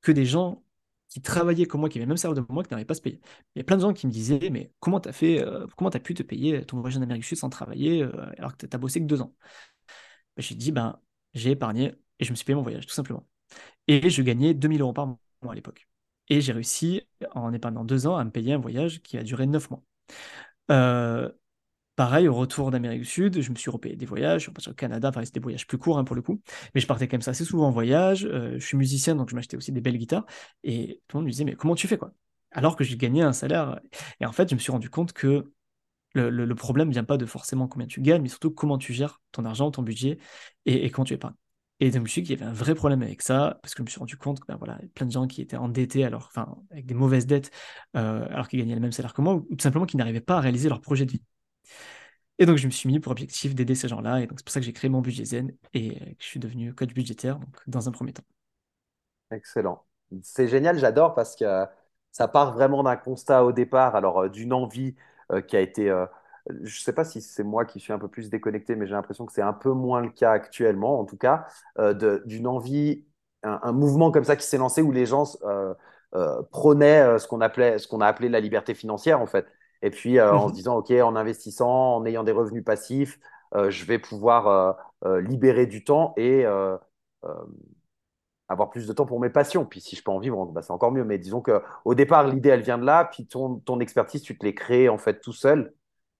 que 0.02 0.12
des 0.12 0.26
gens 0.26 0.64
qui 1.10 1.22
travaillaient 1.22 1.66
comme 1.66 1.82
moi, 1.82 1.90
qui 1.90 1.98
avaient 1.98 2.06
même 2.08 2.18
salaire 2.18 2.36
de 2.36 2.46
moi, 2.50 2.64
qui 2.64 2.72
n'arrivaient 2.72 2.86
pas 2.86 2.94
à 2.94 2.96
se 2.96 3.02
payer. 3.02 3.20
Il 3.56 3.60
y 3.60 3.62
a 3.62 3.66
plein 3.66 3.78
de 3.78 3.82
gens 3.82 3.94
qui 3.94 4.08
me 4.08 4.12
disaient, 4.12 4.50
mais 4.52 4.72
comment 4.80 5.00
tu 5.02 5.10
as 5.10 5.14
fait, 5.14 5.42
euh, 5.42 5.68
comment 5.78 5.90
tu 5.90 5.98
as 5.98 6.00
pu 6.00 6.14
te 6.14 6.24
payer 6.24 6.66
ton 6.66 6.80
voyage 6.80 6.98
en 6.98 7.02
Amérique 7.02 7.24
du 7.24 7.28
Sud 7.28 7.38
sans 7.38 7.50
travailler 7.50 8.04
alors 8.38 8.56
que 8.58 8.66
tu 8.66 8.76
as 8.76 8.80
bossé 8.80 9.00
que 9.02 9.06
deux 9.06 9.22
ans? 9.22 9.34
Ben, 10.38 10.42
J'ai 10.44 10.56
dit, 10.56 10.72
ben, 10.72 11.00
j'ai 11.34 11.52
épargné 11.52 11.94
et 12.20 12.26
je 12.26 12.32
me 12.32 12.36
suis 12.36 12.46
payé 12.46 12.56
mon 12.56 12.62
voyage, 12.64 12.86
tout 12.88 12.94
simplement. 12.94 13.28
Et 13.88 14.10
je 14.10 14.22
gagnais 14.24 14.54
2000 14.54 14.82
euros 14.82 14.94
par 14.94 15.08
mois 15.08 15.20
à 15.52 15.56
l'époque. 15.56 15.88
Et 16.32 16.40
j'ai 16.40 16.54
réussi, 16.54 17.02
en 17.36 17.52
épargnant 17.52 17.84
deux 17.84 18.08
ans, 18.08 18.16
à 18.16 18.24
me 18.24 18.32
payer 18.32 18.54
un 18.54 18.58
voyage 18.58 19.02
qui 19.02 19.18
a 19.18 19.24
duré 19.24 19.46
neuf 19.48 19.70
mois. 19.70 19.84
Euh, 20.72 21.30
pareil, 21.98 22.30
au 22.30 22.34
retour 22.34 22.72
d'Amérique 22.72 23.02
du 23.02 23.06
Sud, 23.06 23.42
je 23.42 23.52
me 23.52 23.58
suis 23.58 23.70
repayé 23.70 23.98
des 23.98 24.06
voyages, 24.06 24.46
je 24.46 24.62
suis 24.62 24.72
au 24.72 24.74
Canada, 24.74 25.10
enfin, 25.10 25.26
c'était 25.26 25.42
des 25.42 25.44
voyages 25.44 25.68
plus 25.68 25.78
courts 25.78 25.98
hein, 25.98 26.06
pour 26.06 26.16
le 26.16 26.22
coup, 26.22 26.42
mais 26.74 26.80
je 26.80 26.88
partais 26.88 27.10
quand 27.10 27.18
même 27.18 27.30
assez 27.30 27.44
souvent 27.44 27.68
en 27.68 27.72
voyage, 27.72 28.24
euh, 28.24 28.54
je 28.58 28.66
suis 28.66 28.78
musicien, 28.78 29.18
donc 29.18 29.30
je 29.30 29.36
m'achetais 29.36 29.58
aussi 29.58 29.74
des 29.74 29.82
belles 29.82 29.98
guitares, 29.98 30.26
et 30.64 31.02
tout 31.10 31.18
le 31.18 31.20
monde 31.20 31.26
me 31.26 31.32
disait, 31.32 31.44
mais 31.44 31.56
comment 31.56 31.76
tu 31.76 31.90
fais 31.90 31.98
quoi? 31.98 32.14
Alors 32.52 32.78
que 32.78 32.86
j'ai 32.86 32.96
gagné 32.96 33.24
un 33.24 33.34
salaire, 33.34 33.82
et 34.22 34.26
en 34.26 34.32
fait, 34.32 34.50
je 34.50 34.56
me 34.56 34.60
suis 34.62 34.72
rendu 34.72 34.90
compte 34.90 35.12
que 35.12 35.52
le, 36.14 36.30
le, 36.30 36.56
problème 36.56 36.88
ne 36.88 36.94
vient 36.94 37.04
pas 37.04 37.18
de 37.18 37.26
forcément 37.26 37.68
combien 37.68 37.88
tu 37.88 38.00
gagnes, 38.00 38.22
mais 38.22 38.30
surtout 38.30 38.52
comment 38.52 38.78
tu 38.78 38.94
gères 38.94 39.20
ton 39.34 39.44
argent, 39.44 39.70
ton 39.70 39.84
budget, 39.84 40.18
et, 40.66 40.86
et 40.86 40.92
quand 40.92 41.04
tu 41.04 41.14
épargnes. 41.14 41.36
Et 41.82 41.90
donc, 41.90 41.96
je 41.96 42.00
me 42.00 42.08
suis 42.08 42.22
dit 42.22 42.28
qu'il 42.28 42.40
y 42.40 42.44
avait 42.44 42.52
un 42.52 42.54
vrai 42.54 42.76
problème 42.76 43.02
avec 43.02 43.24
ça, 43.24 43.58
parce 43.64 43.74
que 43.74 43.80
je 43.80 43.84
me 43.84 43.90
suis 43.90 43.98
rendu 44.00 44.16
compte 44.16 44.40
que 44.40 44.46
ben 44.46 44.56
voilà, 44.56 44.80
plein 44.94 45.08
de 45.08 45.12
gens 45.12 45.26
qui 45.26 45.42
étaient 45.42 45.58
endettés, 45.58 46.06
alors, 46.06 46.28
enfin, 46.28 46.56
avec 46.70 46.86
des 46.86 46.94
mauvaises 46.94 47.26
dettes, 47.26 47.50
euh, 47.98 48.24
alors 48.30 48.48
qu'ils 48.48 48.60
gagnaient 48.60 48.76
le 48.76 48.82
même 48.82 48.92
salaire 48.92 49.16
que 49.16 49.22
moi, 49.22 49.34
ou 49.34 49.56
tout 49.56 49.64
simplement 49.64 49.88
qui 49.88 49.98
n'arrivaient 49.98 50.22
pas 50.22 50.38
à 50.38 50.42
réaliser 50.42 50.70
leur 50.70 50.80
projet 50.80 51.06
de 51.06 51.12
vie. 51.12 51.24
Et 52.38 52.46
donc, 52.46 52.58
je 52.58 52.68
me 52.68 52.72
suis 52.72 52.88
mis 52.88 53.00
pour 53.00 53.12
objectif 53.12 53.56
d'aider 53.56 53.74
ces 53.74 53.88
gens-là, 53.88 54.22
et 54.22 54.28
donc 54.28 54.40
c'est 54.40 54.46
pour 54.46 54.54
ça 54.54 54.60
que 54.60 54.66
j'ai 54.66 54.74
créé 54.74 54.90
mon 54.92 55.02
budget 55.02 55.26
Zen 55.26 55.54
et 55.74 55.96
que 55.96 56.24
je 56.24 56.26
suis 56.28 56.40
devenu 56.40 56.72
coach 56.76 56.94
budgétaire, 56.94 57.40
donc 57.40 57.58
dans 57.66 57.90
un 57.90 57.92
premier 57.92 58.14
temps. 58.14 58.24
Excellent. 59.32 59.84
C'est 60.22 60.48
génial, 60.48 60.78
j'adore 60.78 61.16
parce 61.16 61.36
que 61.36 61.66
ça 62.12 62.28
part 62.28 62.54
vraiment 62.54 62.84
d'un 62.84 62.96
constat 62.96 63.44
au 63.44 63.54
départ, 63.54 63.96
alors 63.96 64.20
euh, 64.20 64.30
d'une 64.30 64.54
envie 64.54 64.96
euh, 65.32 65.42
qui 65.42 65.58
a 65.58 65.62
été 65.62 65.90
je 66.64 66.80
ne 66.80 66.84
sais 66.84 66.94
pas 66.94 67.04
si 67.04 67.22
c'est 67.22 67.44
moi 67.44 67.66
qui 67.66 67.80
suis 67.80 67.94
un 67.94 68.00
peu 68.00 68.08
plus 68.08 68.30
déconnecté, 68.30 68.76
mais 68.76 68.86
j'ai 68.88 68.94
l'impression 68.94 69.26
que 69.26 69.34
c'est 69.34 69.42
un 69.42 69.54
peu 69.54 69.72
moins 69.72 70.02
le 70.02 70.10
cas 70.10 70.32
actuellement, 70.32 71.00
en 71.00 71.06
tout 71.06 71.18
cas, 71.18 71.46
euh, 71.80 72.20
d'une 72.26 72.48
envie, 72.48 73.06
un, 73.44 73.72
mouvement 73.72 74.12
comme 74.12 74.24
ça 74.24 74.36
qui 74.36 74.46
s'est 74.46 74.58
lancé 74.58 74.82
où 74.82 74.92
les 74.92 75.06
gens 75.06 75.24
euh, 75.44 75.74
euh, 76.16 76.42
prônaient 76.52 77.18
ce 77.20 77.28
qu'on 77.28 77.42
appelait, 77.42 77.80
ce 77.80 77.88
qu'on 77.88 78.02
a 78.02 78.08
appelé 78.08 78.30
la 78.30 78.40
liberté 78.40 78.74
financière, 78.74 79.22
en 79.22 79.28
fait. 79.28 79.46
Et 79.82 79.90
puis 79.90 80.22
en 80.22 80.48
se 80.48 80.48
Mhm. 80.50 80.56
disant, 80.56 80.78
OK, 80.78 80.92
en 80.92 81.16
investissant, 81.16 81.96
en 81.96 82.06
ayant 82.06 82.24
des 82.24 82.32
revenus 82.32 82.64
passifs, 82.64 83.20
je 83.56 83.86
vais 83.86 83.98
pouvoir 84.00 84.78
libérer 85.04 85.66
du 85.66 85.84
temps 85.84 86.14
et 86.18 86.46
avoir 88.52 88.70
plus 88.70 88.88
de 88.88 88.94
temps 88.94 89.06
pour 89.06 89.20
mes 89.20 89.30
passions. 89.30 89.66
Puis 89.66 89.82
si 89.82 89.96
je 89.96 90.04
peux 90.04 90.12
en 90.12 90.20
vivre, 90.20 90.46
bah, 90.48 90.62
c'est 90.62 90.72
encore 90.72 90.92
mieux. 90.92 91.04
Mais 91.04 91.18
disons 91.18 91.42
qu'au 91.42 91.96
départ, 91.96 92.28
l'idée, 92.28 92.50
elle 92.50 92.62
vient 92.62 92.78
de 92.78 92.86
là. 92.86 93.06
Puis 93.06 93.26
ton, 93.28 93.60
ton 93.60 93.80
expertise, 93.80 94.22
tu 94.22 94.38
te 94.38 94.46
l'es 94.46 94.54
créée 94.54 94.90
en 94.90 94.98
fait 94.98 95.22
tout 95.22 95.34
seul. 95.34 95.74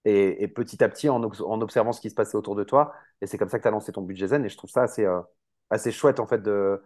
Et, 0.04 0.42
et 0.42 0.48
petit 0.48 0.82
à 0.82 0.88
petit, 0.88 1.08
en, 1.08 1.22
observant 1.22 1.92
ce 1.92 2.00
qui 2.00 2.10
se 2.10 2.14
passait 2.14 2.36
autour 2.36 2.56
de 2.56 2.64
toi. 2.64 2.92
Et 3.20 3.26
c'est 3.26 3.38
comme 3.38 3.48
ça 3.48 3.58
que 3.58 3.62
tu 3.62 3.68
as 3.68 3.72
lancé 3.72 3.92
ton 3.92 4.02
budget 4.02 4.28
zen. 4.28 4.44
Et 4.44 4.48
je 4.48 4.56
trouve 4.56 4.70
ça 4.70 4.82
assez, 4.82 5.04
euh, 5.04 5.90
chouette 5.90 6.20
en 6.20 6.26
fait 6.26 6.42
de, 6.42 6.82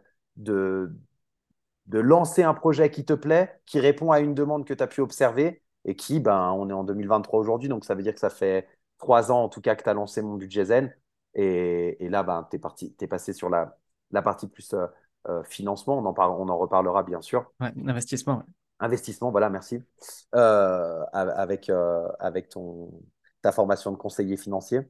lancer 1.87 2.43
un 2.43 2.55
projet 2.55 2.91
qui 2.91 3.05
te 3.05 3.15
plaît, 3.15 3.61
qui 3.67 3.81
répond 3.81 4.11
à 4.11 4.21
une 4.21 4.35
demande 4.35 4.67
que 4.67 4.75
tu 4.75 4.83
as 4.83 4.87
pu 4.87 5.01
observer 5.01 5.63
et 5.85 5.97
qui, 5.97 6.21
ben, 6.21 6.53
on 6.53 6.69
est 6.69 6.75
en 6.75 6.85
2023 6.85 7.39
aujourd'hui. 7.41 7.69
Donc 7.69 7.85
ça 7.85 7.95
veut 7.95 8.03
dire 8.03 8.15
que 8.15 8.21
ça 8.21 8.31
fait 8.31 8.69
trois 8.99 9.31
ans 9.33 9.45
en 9.45 9.49
tout 9.49 9.61
cas 9.61 9.77
que 9.77 9.83
tu 9.83 9.89
as 9.89 9.95
lancé 9.95 10.21
mon 10.23 10.35
budget 10.35 10.67
zen. 10.67 10.95
Et, 11.35 12.09
là, 12.09 12.23
ben, 12.23 12.47
tu 12.51 12.57
es, 12.57 12.95
es, 13.01 13.07
passé 13.07 13.33
sur 13.33 13.51
la, 13.51 13.77
partie 14.23 14.49
plus 14.49 14.73
euh, 14.73 14.87
euh, 15.29 15.43
financement, 15.45 15.99
on 15.99 16.05
en, 16.07 16.15
parle, 16.15 16.33
on 16.33 16.49
en 16.49 16.57
reparlera 16.57 17.03
bien 17.03 17.21
sûr. 17.21 17.51
Ouais, 17.61 17.73
investissement. 17.87 18.39
Ouais. 18.39 18.45
Investissement, 18.79 19.31
voilà, 19.31 19.49
merci. 19.51 19.83
Euh, 20.35 21.05
avec 21.13 21.71
euh, 21.71 22.09
avec 22.19 22.49
ton, 22.49 22.91
ta 23.43 23.53
formation 23.53 23.91
de 23.91 23.97
conseiller 23.97 24.37
financier. 24.37 24.81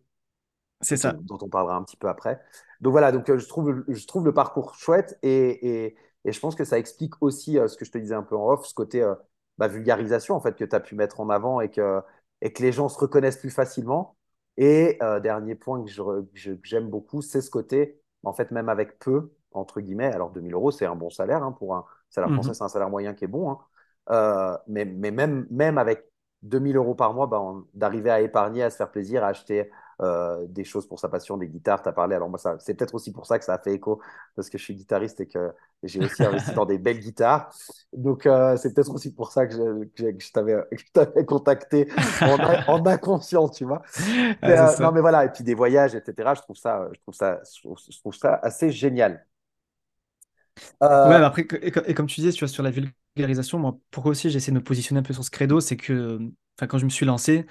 C'est 0.81 0.97
ça. 0.97 1.13
Dont, 1.13 1.39
on 1.41 1.49
parlera 1.49 1.77
un 1.77 1.83
petit 1.83 1.97
peu 1.97 2.09
après. 2.09 2.41
Donc 2.81 2.93
voilà, 2.93 3.13
donc 3.13 3.31
euh, 3.31 3.39
je 3.39 3.49
trouve, 3.49 3.85
je 3.89 4.07
trouve 4.07 4.27
le 4.27 4.35
parcours 4.35 4.75
chouette 4.75 5.19
et, 5.23 5.85
et, 5.87 5.97
et 6.25 6.33
je 6.33 6.41
pense 6.41 6.55
que 6.55 6.65
ça 6.65 6.79
explique 6.79 7.15
aussi 7.23 7.55
ce 7.55 7.77
que 7.77 7.85
je 7.85 7.91
te 7.93 7.99
disais 7.99 8.15
un 8.15 8.23
peu 8.23 8.37
en 8.37 8.49
off, 8.51 8.67
ce 8.67 8.75
côté 8.75 9.03
bah, 9.59 9.69
vulgarisation 9.69 10.35
en 10.35 10.41
fait 10.41 10.55
que 10.57 10.65
tu 10.65 10.77
as 10.77 10.81
pu 10.81 10.95
mettre 10.95 11.21
en 11.21 11.31
avant 11.31 11.61
et 11.61 11.71
que, 11.71 12.01
et 12.43 12.53
que 12.53 12.63
les 12.63 12.73
gens 12.73 12.89
se 12.89 12.99
reconnaissent 12.99 13.39
plus 13.39 13.51
facilement. 13.51 14.17
Et 14.57 14.97
euh, 15.03 15.21
dernier 15.21 15.55
point 15.55 15.83
que 15.83 15.89
j'aime 15.91 16.27
je, 16.35 16.53
je, 16.63 16.79
beaucoup, 16.79 17.21
c'est 17.23 17.41
ce 17.43 17.51
côté, 17.51 18.01
en 18.25 18.33
fait, 18.33 18.51
même 18.51 18.69
avec 18.69 18.99
peu, 18.99 19.33
entre 19.53 19.81
guillemets, 19.81 20.07
alors 20.13 20.31
2000 20.31 20.55
euros, 20.55 20.71
c'est 20.71 20.87
un 20.87 20.97
bon 20.97 21.11
salaire 21.11 21.43
hein, 21.43 21.53
pour 21.53 21.75
un 21.77 21.85
salaire 22.11 22.33
français, 22.33 22.51
Mhm. 22.51 22.55
c'est 22.55 22.65
un 22.65 22.69
salaire 22.69 22.91
moyen 22.91 23.15
qui 23.15 23.25
est 23.25 23.29
bon. 23.29 23.51
Hein. 23.51 23.59
Euh, 24.11 24.57
mais, 24.67 24.85
mais 24.85 25.11
même, 25.11 25.47
même 25.51 25.79
avec 25.79 26.05
2000 26.43 26.77
euros 26.77 26.95
par 26.95 27.15
mois, 27.15 27.27
bah, 27.27 27.43
d'arriver 27.75 28.11
à 28.11 28.21
épargner, 28.21 28.63
à 28.63 28.71
se 28.71 28.77
faire 28.77 28.91
plaisir, 28.91 29.25
à 29.25 29.29
acheter 29.29 29.71
euh, 30.03 30.45
des 30.49 30.65
choses 30.65 30.87
pour 30.87 31.01
sa 31.01 31.09
passion, 31.09 31.39
des 31.39 31.49
guitares, 31.49 31.83
tu 31.83 31.89
as 31.89 31.93
parlé. 31.93 32.15
Alors 32.15 32.29
moi, 32.29 32.39
ça, 32.39 32.57
c'est 32.59 32.75
peut-être 32.75 32.95
aussi 32.95 33.13
pour 33.13 33.27
ça 33.27 33.39
que 33.39 33.45
ça 33.45 33.55
a 33.55 33.59
fait 33.59 33.73
écho, 33.73 34.01
parce 34.35 34.51
que 34.51 34.59
je 34.59 34.63
suis 34.63 34.75
guitariste 34.75 35.21
et 35.21 35.27
que 35.27 35.53
j'ai 35.83 36.05
aussi 36.05 36.23
investi 36.23 36.53
dans 36.55 36.67
des 36.67 36.79
belles 36.79 37.01
guitares. 37.01 37.51
Donc 37.93 38.27
euh, 38.27 38.57
c'est 38.57 38.75
peut-être 38.75 38.93
aussi 38.93 39.15
pour 39.15 39.33
ça 39.33 39.47
que 39.47 39.55
je, 39.55 39.85
que 40.13 40.21
je 40.21 40.33
t'avais 40.93 41.25
contacté 41.25 41.89
en, 42.21 42.75
en, 42.75 42.87
inconscient, 42.87 43.49
tu 43.49 43.65
vois. 43.65 43.83
Euh, 44.45 44.77
non, 44.81 44.93
mais 44.93 45.01
voilà, 45.01 45.25
et 45.25 45.31
puis 45.31 45.45
des 45.45 45.55
voyages, 45.55 45.95
etc. 45.95 46.35
Je 46.35 46.43
trouve 46.43 46.57
ça, 46.57 46.89
je 46.93 47.01
trouve 47.01 47.15
ça, 47.15 47.41
je 47.55 47.99
trouve 47.99 48.15
ça 48.15 48.35
assez 48.43 48.71
génial. 48.71 49.27
Ouais, 50.81 50.89
mais 51.09 51.15
après, 51.17 51.47
et, 51.63 51.95
comme 51.95 52.07
tu 52.07 52.21
disais, 52.21 52.33
tu 52.33 52.41
vois, 52.41 52.49
sur 52.49 52.63
la 52.63 52.71
moi, 53.59 53.79
pourquoi 53.91 54.13
aussi 54.13 54.31
j'essaie 54.31 54.51
de 54.51 54.57
me 54.57 54.63
positionner 54.63 55.01
un 55.01 55.03
peu 55.03 55.13
sur 55.13 55.25
ce 55.25 55.31
credo, 55.31 55.61
c'est 55.61 55.77
que, 55.77 56.19
quand 56.59 56.79
je 56.79 56.85
me 56.85 56.91
suis 56.91 57.07
lancé, 57.07 57.47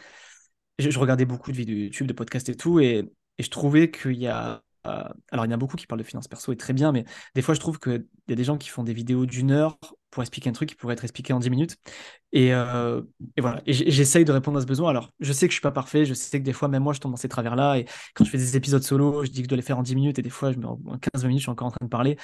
je, 0.80 1.00
regardais 1.00 1.26
beaucoup 1.26 1.52
de 1.52 1.58
vidéos 1.58 1.78
YouTube, 1.78 2.08
de 2.08 2.14
podcasts 2.14 2.50
et 2.50 2.56
tout, 2.56 2.80
et, 2.80 3.10
et 3.38 3.44
je 3.44 3.50
trouvais 3.50 3.92
qu'il 3.92 4.18
y 4.18 4.28
a. 4.28 4.62
Euh, 4.88 5.04
alors, 5.32 5.46
il 5.46 5.50
y 5.50 5.52
en 5.52 5.56
a 5.56 5.58
beaucoup 5.58 5.78
qui 5.78 5.88
parlent 5.88 6.02
de 6.02 6.06
finances 6.06 6.28
perso 6.28 6.52
et 6.52 6.58
très 6.58 6.74
bien, 6.74 6.92
mais 6.92 7.06
des 7.34 7.42
fois, 7.42 7.56
je 7.56 7.60
trouve 7.60 7.80
qu'il 7.80 8.06
y 8.28 8.34
a 8.34 8.36
des 8.36 8.44
gens 8.44 8.58
qui 8.58 8.70
font 8.70 8.84
des 8.84 8.94
vidéos 8.94 9.26
d'une 9.26 9.52
heure 9.52 9.80
pour 10.12 10.22
expliquer 10.22 10.50
un 10.50 10.54
truc 10.54 10.70
qui 10.70 10.76
pourrait 10.76 10.94
être 10.94 11.04
expliqué 11.04 11.34
en 11.34 11.40
10 11.40 11.50
minutes. 11.50 11.78
Et, 12.34 12.54
euh, 12.54 13.02
et 13.36 13.42
voilà, 13.42 13.62
et 13.66 13.74
j'essaye 13.74 14.26
de 14.26 14.32
répondre 14.32 14.60
à 14.60 14.62
ce 14.62 14.68
besoin. 14.68 14.92
Alors, 14.92 15.12
je 15.20 15.34
sais 15.34 15.48
que 15.48 15.52
je 15.52 15.56
suis 15.56 15.62
pas 15.62 15.72
parfait, 15.72 16.06
je 16.06 16.14
sais 16.14 16.40
que 16.40 16.46
des 16.46 16.54
fois, 16.54 16.68
même 16.68 16.84
moi, 16.84 16.94
je 16.94 17.00
tombe 17.00 17.12
dans 17.12 17.18
ces 17.18 17.30
travers-là, 17.30 17.80
et 17.80 17.86
quand 18.14 18.24
je 18.26 18.30
fais 18.30 18.38
des 18.38 18.56
épisodes 18.56 18.84
solo, 18.84 19.26
je 19.26 19.32
dis 19.32 19.40
que 19.40 19.46
je 19.46 19.50
dois 19.50 19.58
les 19.58 19.64
faire 19.64 19.80
en 19.80 19.84
10 19.84 19.96
minutes, 19.96 20.20
et 20.20 20.22
des 20.22 20.30
fois, 20.30 20.52
je 20.52 20.58
me, 20.58 20.68
en 20.68 20.78
15 21.14 21.26
minutes, 21.26 21.40
je 21.40 21.44
suis 21.46 21.52
encore 21.52 21.68
en 21.68 21.72
train 21.72 21.86
de 21.86 21.90
parler. 21.90 22.18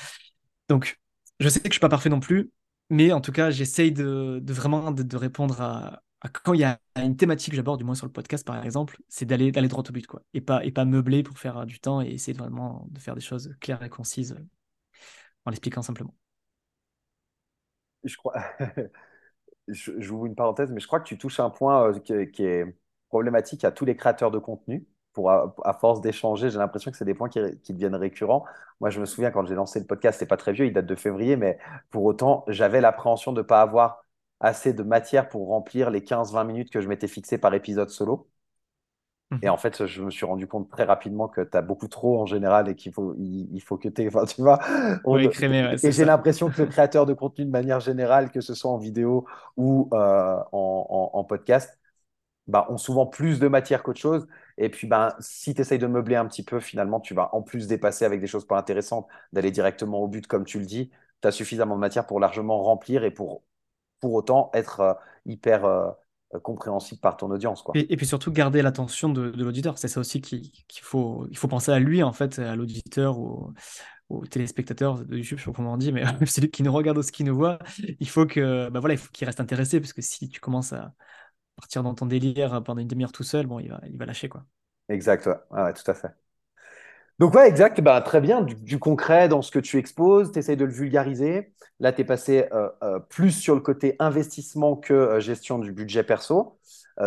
Donc, 0.70 1.00
je 1.40 1.50
sais 1.50 1.60
que 1.60 1.68
je 1.70 1.74
suis 1.74 1.80
pas 1.80 1.90
parfait 1.90 2.10
non 2.10 2.20
plus, 2.20 2.52
mais 2.92 3.12
en 3.14 3.22
tout 3.22 3.32
cas, 3.32 3.50
j'essaye 3.52 3.92
de, 3.92 4.44
vraiment 4.52 4.92
de, 4.92 5.18
répondre 5.18 5.62
à, 5.62 6.04
quand 6.44 6.54
il 6.54 6.60
y 6.60 6.64
a 6.66 6.80
une 6.98 7.16
thématique 7.18 7.52
que 7.52 7.56
j'aborde, 7.56 7.80
du 7.80 7.86
moins 7.86 7.96
sur 7.96 8.06
le 8.06 8.12
podcast 8.12 8.46
par 8.46 8.64
exemple, 8.64 8.98
c'est 9.08 9.26
d'aller 9.26 9.52
d'aller 9.52 9.70
droit 9.70 9.84
au 9.88 9.92
but, 9.92 10.06
quoi, 10.06 10.22
et 10.34 10.42
pas 10.42 10.64
et 10.66 10.72
pas 10.72 10.86
meubler 10.86 11.24
pour 11.24 11.40
faire 11.40 11.66
du 11.66 11.80
temps 11.80 12.02
et 12.02 12.08
essayer 12.10 12.34
de 12.34 12.40
vraiment 12.40 12.88
de 12.92 13.00
faire 13.00 13.16
des 13.16 13.22
choses 13.22 13.56
claires 13.62 13.82
et 13.82 13.90
concises 13.90 14.38
en 15.46 15.52
l'expliquant 15.52 15.82
simplement. 15.82 16.14
je 18.04 18.18
crois, 18.18 18.36
j'ouvre 19.68 20.26
une 20.26 20.36
parenthèse, 20.36 20.72
mais 20.72 20.80
je 20.80 20.88
crois 20.88 21.00
que 21.00 21.08
tu 21.08 21.18
touches 21.18 21.40
un 21.40 21.50
point 21.50 21.94
euh, 21.94 22.26
qui, 22.28 22.44
est 22.44 22.66
problématique 23.10 23.64
à 23.64 23.72
tous 23.72 23.86
les 23.86 23.96
créateurs 23.96 24.32
de 24.32 24.40
contenu. 24.40 24.86
Pour, 25.14 25.30
à, 25.32 25.56
à 25.66 25.74
force 25.74 26.02
d'échanger, 26.02 26.50
j'ai 26.50 26.58
l'impression 26.58 26.92
que 26.92 26.98
c'est 26.98 27.06
des 27.06 27.14
points 27.14 27.30
qui, 27.30 27.40
qui, 27.64 27.74
deviennent 27.74 27.96
récurrents. 27.96 28.46
Moi, 28.80 28.90
je 28.90 29.00
me 29.02 29.06
souviens 29.06 29.32
quand 29.32 29.46
j'ai 29.46 29.56
lancé 29.56 29.80
le 29.80 29.86
podcast, 29.86 30.18
c'est 30.20 30.26
pas 30.26 30.38
très 30.38 30.54
vieux, 30.54 30.66
il 30.68 30.74
date 30.74 30.86
de 30.86 30.96
février, 30.96 31.36
mais 31.36 31.58
pour 31.90 32.04
autant, 32.06 32.46
j'avais 32.48 32.82
l'appréhension 32.82 33.34
de 33.34 33.42
ne 33.42 33.46
pas 33.46 33.62
avoir 33.62 34.06
assez 34.40 34.74
de 34.74 34.84
matière 34.84 35.30
pour 35.30 35.48
remplir 35.50 35.90
les 35.90 36.02
15-20 36.02 36.46
minutes 36.46 36.70
que 36.72 36.82
je 36.82 36.88
m'étais 36.88 37.08
fixé 37.08 37.38
par 37.38 37.54
épisode 37.54 37.90
solo. 37.90 38.30
Et 39.42 39.50
en 39.50 39.56
fait, 39.56 39.86
je 39.86 40.04
me 40.04 40.12
suis 40.12 40.26
rendu 40.26 40.46
compte 40.46 40.70
très 40.70 40.84
rapidement 40.84 41.30
que 41.30 41.40
tu 41.42 41.56
as 41.56 41.62
beaucoup 41.62 41.88
trop 41.88 42.20
en 42.20 42.26
général 42.26 42.68
et 42.68 42.76
qu'il 42.76 42.92
faut, 42.92 43.16
il, 43.18 43.48
il 43.54 43.62
faut 43.62 43.78
que 43.78 43.88
tu 43.88 44.08
enfin, 44.08 44.26
tu 44.26 44.42
vois. 44.42 44.60
On, 45.06 45.16
oui, 45.16 45.30
crémer, 45.30 45.64
ouais, 45.64 45.86
et 45.86 45.92
j'ai 45.92 46.04
l'impression 46.04 46.50
que 46.50 46.62
le 46.62 46.68
créateur 46.68 47.06
de 47.06 47.14
contenu, 47.14 47.46
de 47.46 47.50
manière 47.50 47.80
générale, 47.80 48.30
que 48.30 48.42
ce 48.42 48.54
soit 48.54 48.70
en 48.70 48.78
vidéo 48.78 49.26
ou 49.56 49.90
euh, 49.94 50.36
en, 50.52 51.12
en, 51.14 51.18
en, 51.18 51.24
podcast, 51.24 51.80
bah, 52.48 52.68
ont 52.70 52.78
souvent 52.78 53.06
plus 53.06 53.40
de 53.40 53.48
matière 53.48 53.84
qu'autre 53.84 54.02
chose. 54.02 54.28
Et 54.62 54.70
puis, 54.70 54.86
bah, 54.86 55.16
si 55.20 55.56
tu 55.56 55.62
essayes 55.62 55.80
de 55.80 55.88
meubler 55.88 56.16
un 56.16 56.28
petit 56.28 56.44
peu, 56.44 56.60
finalement, 56.60 57.00
tu 57.00 57.16
vas 57.16 57.34
en 57.34 57.42
plus 57.42 57.68
dépasser 57.68 58.06
avec 58.06 58.22
des 58.22 58.28
choses 58.28 58.46
pas 58.46 58.60
intéressantes, 58.60 59.08
d'aller 59.34 59.50
directement 59.50 60.00
au 60.00 60.08
but, 60.08 60.28
comme 60.28 60.46
tu 60.46 60.60
le 60.60 60.66
dis. 60.66 60.92
Tu 61.22 61.28
as 61.28 61.32
suffisamment 61.32 61.76
de 61.76 61.80
matière 61.80 62.06
pour 62.06 62.20
largement 62.20 62.62
remplir 62.62 63.04
et 63.04 63.10
pour, 63.10 63.42
pour 64.02 64.14
autant 64.14 64.52
être 64.54 64.80
euh, 64.80 64.94
hyper. 65.26 65.66
Euh, 65.66 65.90
compréhensible 66.44 67.02
par 67.02 67.18
ton 67.18 67.30
audience. 67.30 67.62
Et, 67.76 67.98
puis 67.98 68.06
surtout 68.06 68.32
garder 68.32 68.62
l'attention 68.62 69.10
de, 69.10 69.34
l'auditeur. 69.36 69.78
C'est 69.78 69.90
ça 69.90 70.00
aussi 70.00 70.22
qu'il 70.22 70.50
qu 70.50 70.82
faut, 70.82 71.28
il 71.30 71.38
faut 71.38 71.50
penser 71.50 71.74
à 71.74 71.80
lui, 71.80 72.04
en 72.04 72.14
fait, 72.14 72.40
à 72.40 72.56
l'auditeur 72.56 73.20
ou 73.20 73.54
aux 74.08 74.26
téléspectateurs 74.26 75.04
de 75.04 75.18
YouTube, 75.18 75.40
je 75.40 75.44
sais 75.44 75.52
pas 75.52 75.56
comment 75.58 75.74
on 75.74 75.78
dit, 75.78 75.92
mais 75.92 76.04
celui 76.26 76.50
qui 76.50 76.64
nous 76.64 76.72
regarde 76.72 76.98
ou 76.98 77.02
ce 77.02 77.12
qui 77.12 77.26
nous 77.26 77.36
voit, 77.36 77.60
il 78.00 78.08
faut 78.08 78.26
que, 78.26 78.70
bah 78.70 78.80
voilà, 78.80 78.94
il 78.94 78.98
faut 78.98 79.10
qu'il 79.12 79.26
reste 79.26 79.42
intéressé, 79.42 79.82
parce 79.82 79.92
que 79.92 80.02
si 80.02 80.30
tu 80.30 80.40
commences 80.40 80.72
à 80.72 80.94
partir 81.62 81.84
dans 81.84 81.94
ton 81.96 82.06
délire 82.08 82.62
pendant 82.64 82.82
une 82.82 82.88
demi-heure 82.88 83.12
tout 83.14 83.24
seul, 83.24 83.48
bon, 83.48 83.60
il 83.60 83.70
va, 83.70 83.80
il 83.90 83.98
va 83.98 84.06
lâcher, 84.06 84.30
quoi. 84.30 84.46
Exact, 84.90 85.26
ouais. 85.26 85.36
ouais 85.52 85.74
tout 85.74 85.90
à 85.90 85.94
fait. 85.96 86.12
Donc 87.20 87.36
ouais, 87.36 87.48
exact, 87.48 87.80
bah, 87.82 88.02
très 88.02 88.20
bien, 88.20 88.42
du, 88.42 88.56
du, 88.56 88.80
concret 88.80 89.28
dans 89.30 89.42
ce 89.44 89.52
que 89.52 89.60
tu 89.60 89.78
exposes, 89.78 90.32
tu 90.32 90.40
essayes 90.40 90.58
de 90.58 90.66
le 90.66 90.72
vulgariser. 90.72 91.54
Là, 91.80 91.94
tu 91.94 92.02
es 92.02 92.04
passé 92.04 92.48
euh, 92.52 92.70
euh, 92.84 93.00
plus 93.00 93.32
sur 93.32 93.54
le 93.54 93.62
côté 93.62 93.96
investissement 94.00 94.76
que 94.76 94.94
euh, 94.94 95.20
gestion 95.20 95.60
du 95.60 95.72
budget 95.72 96.04
perso. 96.04 96.58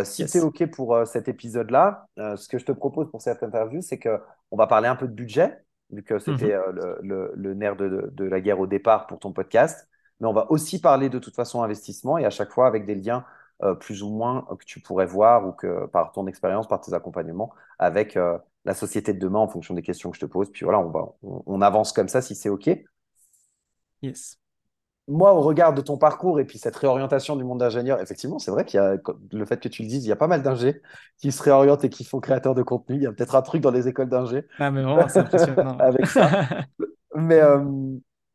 Si 0.02 0.22
Yes. 0.22 0.32
tu 0.32 0.38
es 0.38 0.40
OK 0.40 0.66
pour 0.72 1.06
cet 1.06 1.28
épisode-là, 1.28 2.08
ce 2.16 2.48
que 2.48 2.58
je 2.58 2.64
te 2.64 2.72
propose 2.72 3.10
pour 3.12 3.22
cette 3.22 3.42
interview, 3.44 3.80
c'est 3.80 3.98
qu'on 4.00 4.56
va 4.56 4.66
parler 4.66 4.88
un 4.88 4.96
peu 4.96 5.06
de 5.06 5.12
budget, 5.12 5.62
vu 5.90 6.02
que 6.02 6.18
c'était 6.18 6.54
Mhm. 6.56 6.62
euh, 6.68 6.72
le, 6.72 6.98
le- 7.02 7.32
le 7.36 7.54
nerf 7.54 7.76
de, 7.76 7.88
de- 7.88 8.10
de 8.12 8.24
la 8.24 8.40
guerre 8.40 8.58
au 8.58 8.66
départ 8.66 9.06
pour 9.06 9.20
ton 9.20 9.32
podcast. 9.32 9.88
Mais 10.20 10.26
on 10.26 10.32
va 10.32 10.50
aussi 10.50 10.80
parler 10.80 11.10
de 11.10 11.18
toute 11.20 11.36
façon 11.36 11.62
investissement 11.62 12.18
et 12.18 12.24
à 12.24 12.30
chaque 12.30 12.50
fois 12.50 12.66
avec 12.66 12.86
des 12.86 12.94
liens 12.96 13.24
euh, 13.64 13.74
plus 13.74 14.02
ou 14.02 14.10
moins 14.10 14.46
euh, 14.50 14.56
que 14.56 14.64
tu 14.64 14.80
pourrais 14.80 15.06
voir 15.06 15.46
ou 15.46 15.52
que 15.52 15.86
par 15.86 16.12
ton 16.12 16.26
expérience, 16.26 16.68
par 16.68 16.80
tes 16.80 16.92
accompagnements, 16.92 17.52
avec 17.78 18.16
euh, 18.16 18.38
la 18.64 18.74
société 18.74 19.12
de 19.12 19.18
demain 19.18 19.38
en 19.38 19.48
fonction 19.48 19.74
des 19.74 19.82
questions 19.82 20.10
que 20.10 20.16
je 20.16 20.20
te 20.20 20.26
pose. 20.26 20.50
Puis 20.50 20.64
voilà, 20.64 20.80
on, 20.80 20.90
va, 20.90 21.14
on, 21.22 21.42
on 21.46 21.62
avance 21.62 21.92
comme 21.92 22.08
ça 22.08 22.22
si 22.22 22.34
c'est 22.34 22.48
OK. 22.48 22.70
Yes. 24.02 24.38
Moi, 25.06 25.34
au 25.34 25.42
regard 25.42 25.74
de 25.74 25.82
ton 25.82 25.98
parcours 25.98 26.40
et 26.40 26.46
puis 26.46 26.58
cette 26.58 26.76
réorientation 26.76 27.36
du 27.36 27.44
monde 27.44 27.60
d'ingénieur, 27.60 28.00
effectivement, 28.00 28.38
c'est 28.38 28.50
vrai 28.50 28.64
qu'il 28.64 28.78
y 28.78 28.82
a 28.82 28.96
le 29.32 29.44
fait 29.44 29.60
que 29.60 29.68
tu 29.68 29.82
le 29.82 29.88
dises, 29.88 30.04
il 30.06 30.08
y 30.08 30.12
a 30.12 30.16
pas 30.16 30.28
mal 30.28 30.42
d'ingés 30.42 30.80
qui 31.18 31.30
se 31.30 31.42
réorientent 31.42 31.84
et 31.84 31.90
qui 31.90 32.04
font 32.04 32.20
créateurs 32.20 32.54
de 32.54 32.62
contenu. 32.62 32.96
Il 32.96 33.02
y 33.02 33.06
a 33.06 33.12
peut-être 33.12 33.34
un 33.34 33.42
truc 33.42 33.60
dans 33.60 33.70
les 33.70 33.86
écoles 33.86 34.08
d'ingé 34.08 34.46
Ah, 34.58 34.70
mais 34.70 34.82
vraiment, 34.82 35.06
c'est 35.08 35.18
impressionnant. 35.18 35.76
avec 35.78 36.06
ça. 36.06 36.48
Mais 37.16 37.40
euh, 37.40 37.60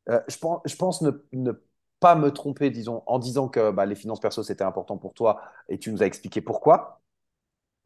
je 0.07 0.37
pense, 0.37 0.61
je 0.65 0.75
pense 0.75 1.01
ne, 1.01 1.11
ne 1.33 1.51
pas 1.99 2.15
me 2.15 2.31
tromper, 2.31 2.69
disons, 2.71 3.03
en 3.07 3.19
disant 3.19 3.49
que 3.49 3.71
bah, 3.71 3.85
les 3.85 3.95
finances 3.95 4.19
perso, 4.19 4.43
c'était 4.43 4.63
important 4.63 4.97
pour 4.97 5.13
toi 5.13 5.41
et 5.69 5.77
tu 5.79 5.91
nous 5.91 6.03
as 6.03 6.05
expliqué 6.05 6.41
pourquoi, 6.41 7.01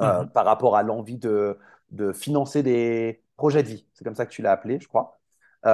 euh, 0.02 0.24
Mhm. 0.24 0.34
par 0.34 0.46
rapport 0.46 0.76
à 0.78 0.84
l'envie 0.84 1.18
de, 1.18 1.58
de 1.92 2.14
financer 2.14 2.64
des 2.64 3.24
projets 3.38 3.64
de 3.64 3.70
vie. 3.70 3.88
C'est 3.94 4.04
comme 4.06 4.16
ça 4.16 4.26
que 4.26 4.32
tu 4.34 4.42
l'as 4.42 4.52
appelé, 4.54 4.80
je 4.82 4.88
crois. 4.88 5.20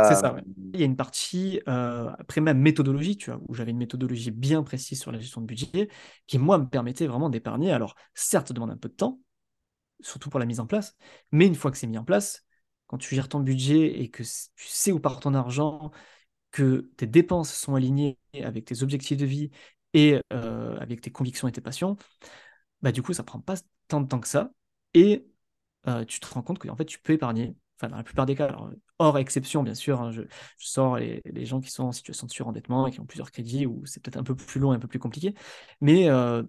C'est 0.02 0.16
Euh, 0.16 0.16
ça, 0.16 0.34
ouais. 0.34 0.44
Il 0.74 0.80
y 0.80 0.84
a 0.84 0.86
une 0.86 0.96
partie, 0.96 1.62
euh, 1.68 2.12
après 2.20 2.42
ma 2.42 2.54
méthodologie, 2.54 3.18
tu 3.18 3.32
vois, 3.32 3.42
où 3.48 3.56
j'avais 3.56 3.72
une 3.72 3.78
méthodologie 3.78 4.32
bien 4.32 4.62
précise 4.64 5.00
sur 5.02 5.12
la 5.12 5.20
gestion 5.20 5.42
de 5.42 5.48
budget, 5.48 5.90
qui, 6.28 6.38
moi, 6.38 6.58
me 6.60 6.68
permettait 6.70 7.08
vraiment 7.08 7.30
d'épargner. 7.30 7.72
Alors, 7.72 7.96
certes, 8.14 8.50
ça 8.50 8.54
demande 8.54 8.70
un 8.72 8.78
peu 8.78 8.88
de 8.90 8.94
temps, 8.94 9.20
surtout 10.02 10.30
pour 10.30 10.40
la 10.40 10.46
mise 10.46 10.60
en 10.60 10.68
place, 10.68 10.98
mais 11.32 11.48
une 11.48 11.56
fois 11.56 11.72
que 11.72 11.78
c'est 11.78 11.88
mis 11.88 11.98
en 11.98 12.06
place, 12.06 12.46
quand 12.88 12.98
tu 12.98 13.16
gères 13.16 13.30
ton 13.30 13.40
budget 13.42 14.02
et 14.02 14.10
que 14.12 14.24
tu 14.24 14.68
sais 14.68 14.92
où 14.92 15.00
part 15.00 15.20
ton 15.20 15.34
argent, 15.36 15.92
que 16.52 16.90
tes 16.98 17.08
dépenses 17.08 17.54
sont 17.54 17.76
alignées 17.76 18.18
avec 18.34 18.66
tes 18.66 18.84
objectifs 18.84 19.18
de 19.18 19.26
vie 19.26 19.52
et 19.94 20.20
euh, 20.34 20.78
avec 20.80 21.02
tes 21.02 21.12
convictions 21.12 21.48
et 21.48 21.52
tes 21.52 21.62
passions, 21.62 21.98
bah, 22.82 22.92
du 22.92 23.02
coup, 23.02 23.14
ça 23.14 23.24
prend 23.24 23.40
pas 23.40 23.56
tant 23.88 24.02
de 24.02 24.08
temps 24.08 24.20
que 24.20 24.28
ça. 24.28 24.52
Et 24.94 25.28
euh, 25.88 26.06
tu 26.06 26.20
te 26.20 26.28
rends 26.28 26.42
compte 26.42 26.60
que 26.60 26.70
en 26.70 26.76
fait, 26.76 26.86
tu 26.86 27.00
peux 27.00 27.14
épargner. 27.14 27.56
Enfin, 27.78 27.90
dans 27.90 27.98
la 27.98 28.04
plupart 28.04 28.26
des 28.26 28.36
cas, 28.36 28.58
hors 28.98 29.18
exception, 29.18 29.64
bien 29.64 29.74
sûr, 29.74 30.02
hein, 30.02 30.12
je, 30.12 30.24
sors 30.58 30.98
les, 30.98 31.22
gens 31.46 31.62
qui 31.62 31.72
sont 31.72 31.86
en 31.86 31.92
situation 31.94 32.28
de 32.28 32.32
surendettement 32.32 32.88
et 32.88 32.92
qui 32.92 33.00
ont 33.00 33.06
plusieurs 33.06 33.32
crédits, 33.32 33.66
où 33.66 33.86
c'est 33.86 34.02
peut-être 34.04 34.18
un 34.18 34.24
peu 34.24 34.36
plus 34.36 34.60
long 34.60 34.74
et 34.74 34.76
un 34.76 34.80
peu 34.80 34.90
plus 34.90 35.00
compliqué. 35.00 35.34
Mais, 35.80 36.10
euh, 36.10 36.44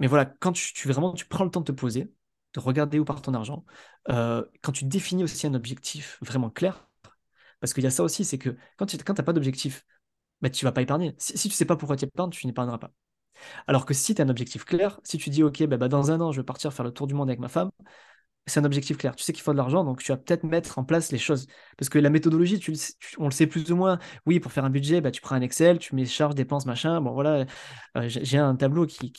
mais 0.00 0.06
voilà, 0.06 0.24
quand 0.26 0.52
tu, 0.52 0.88
vraiment 0.88 1.12
tu 1.12 1.26
prends 1.26 1.44
le 1.44 1.50
temps 1.50 1.60
de 1.60 1.66
te 1.66 1.72
poser, 1.72 2.10
de 2.54 2.60
regarder 2.60 2.98
où 2.98 3.04
part 3.04 3.20
ton 3.22 3.34
argent, 3.34 3.64
quand 4.08 4.72
tu 4.72 4.84
définis 4.86 5.24
aussi 5.24 5.46
un 5.46 5.54
objectif 5.54 6.18
vraiment 6.22 6.50
clair, 6.50 6.85
parce 7.66 7.74
qu'il 7.74 7.82
y 7.82 7.86
a 7.88 7.90
ça 7.90 8.04
aussi, 8.04 8.24
c'est 8.24 8.38
que 8.38 8.56
quand 8.76 8.86
tu 8.86 8.96
n'as 8.96 9.14
pas 9.24 9.32
d'objectif, 9.32 9.84
bah, 10.40 10.50
tu 10.50 10.64
vas 10.64 10.70
pas 10.70 10.82
épargner. 10.82 11.16
Si, 11.18 11.48
tu 11.48 11.54
sais 11.56 11.64
pas 11.64 11.76
pourquoi 11.76 11.96
tu 11.96 12.04
épargnes, 12.04 12.30
tu 12.30 12.46
n'épargneras 12.46 12.78
pas. 12.78 12.92
Alors 13.66 13.86
que 13.86 13.94
si 13.94 14.14
tu 14.14 14.22
as 14.22 14.24
un 14.24 14.28
objectif 14.28 14.64
clair, 14.64 15.00
si 15.04 15.18
tu 15.18 15.30
dis, 15.30 15.42
OK, 15.42 15.64
bah, 15.64 15.78
bah, 15.78 15.88
dans 15.88 16.12
un 16.12 16.20
an, 16.20 16.30
je 16.32 16.40
vais 16.40 16.44
partir 16.44 16.72
faire 16.72 16.84
le 16.84 16.92
tour 16.92 17.08
du 17.08 17.14
monde 17.14 17.28
avec 17.28 17.40
ma 17.40 17.48
femme, 17.48 17.70
c'est 18.46 18.60
un 18.60 18.64
objectif 18.64 18.98
clair. 18.98 19.16
Tu 19.16 19.24
sais 19.24 19.32
qu'il 19.32 19.42
faut 19.42 19.52
de 19.52 19.56
l'argent, 19.56 19.82
donc 19.84 20.02
tu 20.02 20.12
vas 20.12 20.18
peut-être 20.18 20.44
mettre 20.44 20.78
en 20.78 20.84
place 20.84 21.10
les 21.10 21.18
choses. 21.18 21.48
Parce 21.76 21.88
que 21.88 21.98
la 21.98 22.10
méthodologie, 22.10 22.60
tu, 22.60 22.72
on 23.18 23.24
le 23.24 23.32
sait 23.32 23.48
plus 23.48 23.72
ou 23.72 23.76
moins. 23.76 23.98
Oui, 24.26 24.38
pour 24.40 24.52
faire 24.52 24.64
un 24.64 24.70
budget, 24.70 25.00
bah, 25.00 25.10
tu 25.10 25.20
prends 25.20 25.34
un 25.34 25.40
Excel, 25.42 25.78
tu 25.80 25.96
mets 25.96 26.06
charges, 26.06 26.36
dépenses, 26.36 26.66
machin. 26.66 27.00
Bon, 27.00 27.12
voilà, 27.12 27.46
euh, 27.96 28.08
j'ai 28.08 28.38
un 28.38 28.54
tableau 28.56 28.86
qui, 28.86 29.12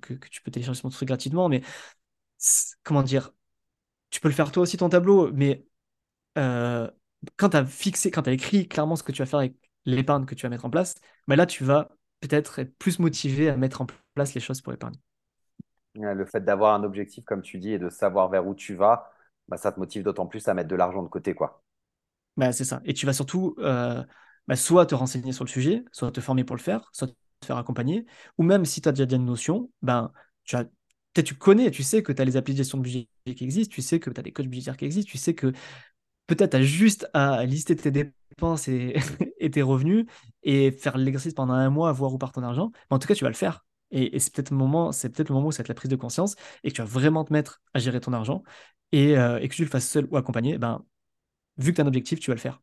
que, 0.00 0.14
tu 0.30 0.42
peux 0.42 0.50
télécharger 0.50 0.80
sur 0.80 0.86
mon 0.88 0.90
truc 0.92 1.08
gratuitement, 1.08 1.48
mais 1.48 1.62
comment 2.82 3.02
dire 3.02 3.32
Tu 4.10 4.20
peux 4.20 4.28
le 4.28 4.34
faire 4.34 4.52
toi 4.52 4.64
aussi, 4.64 4.76
ton 4.76 4.88
tableau, 4.88 5.32
mais 5.32 5.66
euh, 6.38 6.90
quand 7.36 7.50
tu 7.50 7.56
as 7.56 7.64
fixé, 7.64 8.10
quand 8.10 8.22
tu 8.22 8.30
as 8.30 8.32
écrit 8.32 8.68
clairement 8.68 8.96
ce 8.96 9.02
que 9.02 9.12
tu 9.12 9.22
vas 9.22 9.26
faire 9.26 9.40
avec 9.40 9.54
l'épargne 9.84 10.26
que 10.26 10.34
tu 10.34 10.42
vas 10.42 10.50
mettre 10.50 10.64
en 10.64 10.70
place, 10.70 10.94
bah 11.28 11.36
là, 11.36 11.46
tu 11.46 11.64
vas 11.64 11.88
peut-être 12.20 12.58
être 12.58 12.76
plus 12.78 12.98
motivé 12.98 13.48
à 13.48 13.56
mettre 13.56 13.80
en 13.82 13.86
place 14.14 14.34
les 14.34 14.40
choses 14.40 14.60
pour 14.60 14.72
épargner. 14.72 14.98
Le 15.94 16.26
fait 16.26 16.44
d'avoir 16.44 16.74
un 16.74 16.84
objectif, 16.84 17.24
comme 17.24 17.42
tu 17.42 17.58
dis, 17.58 17.72
et 17.72 17.78
de 17.78 17.88
savoir 17.88 18.28
vers 18.28 18.46
où 18.46 18.54
tu 18.54 18.74
vas, 18.74 19.10
bah, 19.48 19.56
ça 19.56 19.72
te 19.72 19.80
motive 19.80 20.02
d'autant 20.02 20.26
plus 20.26 20.46
à 20.48 20.54
mettre 20.54 20.68
de 20.68 20.76
l'argent 20.76 21.02
de 21.02 21.08
côté. 21.08 21.34
quoi. 21.34 21.62
Bah, 22.36 22.52
c'est 22.52 22.64
ça. 22.64 22.82
Et 22.84 22.92
tu 22.92 23.06
vas 23.06 23.12
surtout 23.14 23.54
euh, 23.58 24.04
bah, 24.46 24.56
soit 24.56 24.86
te 24.86 24.94
renseigner 24.94 25.32
sur 25.32 25.44
le 25.44 25.48
sujet, 25.50 25.84
soit 25.92 26.12
te 26.12 26.20
former 26.20 26.44
pour 26.44 26.56
le 26.56 26.60
faire, 26.60 26.88
soit 26.92 27.08
te 27.08 27.46
faire 27.46 27.56
accompagner, 27.56 28.04
ou 28.38 28.42
même 28.42 28.64
si 28.64 28.80
tu 28.82 28.88
as 28.88 28.92
déjà 28.92 29.16
une 29.16 29.24
notion, 29.24 29.70
ben, 29.82 30.12
tu 30.44 30.56
as 30.56 30.64
tu 31.24 31.34
connais, 31.34 31.70
tu 31.70 31.82
sais 31.82 32.02
que 32.02 32.12
tu 32.12 32.20
as 32.20 32.26
les 32.26 32.36
applis 32.36 32.52
de 32.52 32.58
gestion 32.58 32.76
de 32.76 32.82
budget 32.82 33.08
qui 33.24 33.42
existent, 33.44 33.72
tu 33.72 33.80
sais 33.80 33.98
que 34.00 34.10
tu 34.10 34.20
as 34.20 34.22
des 34.22 34.32
coachs 34.32 34.46
budgétaires 34.48 34.76
qui 34.76 34.84
existent, 34.84 35.10
tu 35.10 35.16
sais 35.16 35.34
que 35.34 35.50
peut-être 36.26 36.54
as 36.54 36.62
juste 36.62 37.08
à 37.14 37.44
lister 37.44 37.76
tes 37.76 37.90
dépenses 37.90 38.68
et, 38.68 38.94
tes 39.50 39.62
revenus 39.62 40.06
et 40.42 40.70
faire 40.72 40.98
l'exercice 40.98 41.34
pendant 41.34 41.54
un 41.54 41.70
mois, 41.70 41.92
voir 41.92 42.12
où 42.12 42.18
part 42.18 42.32
ton 42.32 42.42
argent. 42.42 42.72
Mais 42.90 42.96
en 42.96 42.98
tout 42.98 43.08
cas, 43.08 43.14
tu 43.14 43.24
vas 43.24 43.30
le 43.30 43.36
faire. 43.36 43.64
Et, 43.90 44.18
c'est 44.18 44.34
peut-être 44.34 44.50
le 44.50 44.56
moment, 44.56 44.88
où 44.88 44.92
ça 44.92 45.08
va 45.08 45.62
être 45.62 45.68
la 45.68 45.74
prise 45.74 45.90
de 45.90 45.96
conscience 45.96 46.36
et 46.64 46.70
que 46.70 46.76
tu 46.76 46.82
vas 46.82 46.88
vraiment 46.88 47.24
te 47.24 47.32
mettre 47.32 47.62
à 47.74 47.78
gérer 47.78 48.00
ton 48.00 48.12
argent 48.12 48.42
et, 48.92 49.16
euh, 49.16 49.40
que 49.40 49.54
tu 49.54 49.62
le 49.62 49.70
fasses 49.70 49.88
seul 49.88 50.06
ou 50.10 50.16
accompagné, 50.16 50.58
ben, 50.58 50.84
vu 51.58 51.72
que 51.72 51.76
tu 51.76 51.80
as 51.80 51.84
un 51.84 51.88
objectif, 51.88 52.20
tu 52.20 52.30
vas 52.30 52.34
le 52.34 52.40
faire. 52.40 52.60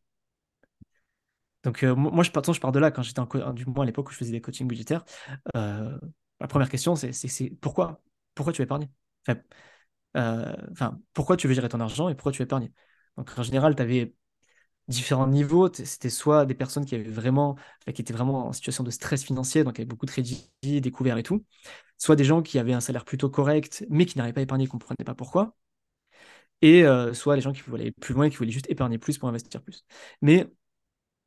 Donc, 1.62 1.82
euh, 1.82 1.94
moi, 1.94 2.22
je, 2.22 2.30
pars, 2.30 2.44
je 2.52 2.60
pars 2.60 2.72
de 2.72 2.78
là, 2.78 2.90
quand 2.90 3.02
j'étais 3.02 3.20
en 3.20 3.52
du 3.52 3.64
moins 3.66 3.84
à 3.84 3.86
l'époque 3.86 4.08
où 4.10 4.12
je 4.12 4.18
faisais 4.18 4.32
des 4.32 4.40
coachings 4.42 4.68
budgétaires, 4.68 5.04
euh, 5.56 5.98
la 6.40 6.46
première 6.46 6.68
question, 6.68 6.94
c'est 6.94 7.50
pourquoi? 7.60 8.02
Pourquoi 8.34 8.52
tu 8.52 8.60
veux 8.60 8.64
épargner 8.66 8.90
enfin, 10.14 11.00
pourquoi 11.12 11.36
tu 11.36 11.48
veux 11.48 11.54
gérer 11.54 11.68
ton 11.68 11.80
argent 11.80 12.08
et 12.08 12.14
pourquoi 12.14 12.32
tu 12.32 12.38
veux 12.38 12.44
épargner 12.44 12.72
Donc, 13.16 13.30
en 13.38 13.42
général, 13.42 13.74
tu 13.76 13.82
avais 13.82 14.14
différents 14.88 15.26
niveaux. 15.28 15.72
C'était 15.72 16.10
soit 16.10 16.46
des 16.46 16.54
personnes 16.54 16.84
qui 16.86 16.94
avaient 16.94 17.04
vraiment, 17.10 17.56
qui 17.94 18.02
étaient 18.02 18.12
vraiment 18.14 18.48
en 18.48 18.52
situation 18.52 18.84
de 18.84 18.90
stress 18.90 19.24
financier, 19.24 19.64
donc 19.64 19.78
avec 19.78 19.88
beaucoup 19.88 20.06
de 20.06 20.12
crédits 20.12 20.50
découverts 20.62 21.18
et 21.18 21.22
tout, 21.24 21.44
soit 21.98 22.16
des 22.16 22.24
gens 22.24 22.42
qui 22.42 22.58
avaient 22.58 22.74
un 22.74 22.80
salaire 22.80 23.04
plutôt 23.04 23.30
correct, 23.30 23.86
mais 23.90 24.06
qui 24.06 24.18
n'arrivaient 24.18 24.34
pas 24.34 24.40
à 24.42 24.44
épargner, 24.44 24.66
comprenait 24.68 25.04
pas 25.04 25.14
pourquoi, 25.14 25.56
et 26.62 26.84
euh, 26.84 27.12
soit 27.14 27.36
les 27.36 27.42
gens 27.42 27.52
qui 27.52 27.60
voulaient 27.62 27.82
aller 27.84 27.92
plus 27.92 28.14
loin, 28.14 28.28
qui 28.30 28.36
voulaient 28.36 28.50
juste 28.50 28.70
épargner 28.70 28.98
plus 28.98 29.18
pour 29.18 29.28
investir 29.28 29.62
plus. 29.62 29.84
Mais 30.22 30.46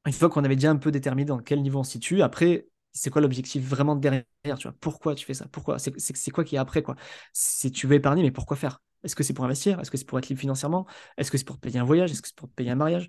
une 0.05 0.13
fois 0.13 0.29
qu'on 0.29 0.43
avait 0.45 0.55
déjà 0.55 0.71
un 0.71 0.77
peu 0.77 0.91
déterminé 0.91 1.25
dans 1.25 1.39
quel 1.39 1.61
niveau 1.61 1.79
on 1.79 1.83
se 1.85 1.93
situe, 1.93 2.23
après, 2.23 2.67
c'est 2.93 3.09
quoi 3.09 3.21
l'objectif 3.21 3.63
vraiment 3.65 3.95
derrière 3.95 4.25
tu 4.59 4.67
vois? 4.67 4.75
Pourquoi 4.81 5.15
tu 5.15 5.25
fais 5.25 5.35
ça? 5.35 5.47
Pourquoi? 5.51 5.79
C'est 5.79 6.31
quoi 6.31 6.43
qui 6.45 6.55
est 6.55 6.59
après 6.59 6.83
quoi? 6.83 6.95
Si 7.33 7.71
tu 7.71 7.87
veux 7.87 7.95
épargner, 7.95 8.23
mais 8.23 8.31
pourquoi 8.31 8.57
faire? 8.57 8.81
Est-ce 9.03 9.15
que 9.15 9.23
c'est 9.23 9.33
pour 9.33 9.45
investir? 9.45 9.79
Est-ce 9.79 9.91
que 9.91 9.97
c'est 9.97 10.05
pour 10.05 10.19
être 10.19 10.29
libre 10.29 10.41
financièrement? 10.41 10.85
Est-ce 11.17 11.31
que 11.31 11.37
c'est 11.37 11.45
pour 11.45 11.57
payer 11.57 11.79
un 11.79 11.83
voyage? 11.83 12.11
Est-ce 12.11 12.21
que 12.21 12.27
c'est 12.27 12.37
pour 12.37 12.49
payer 12.49 12.71
un 12.71 12.75
mariage? 12.75 13.07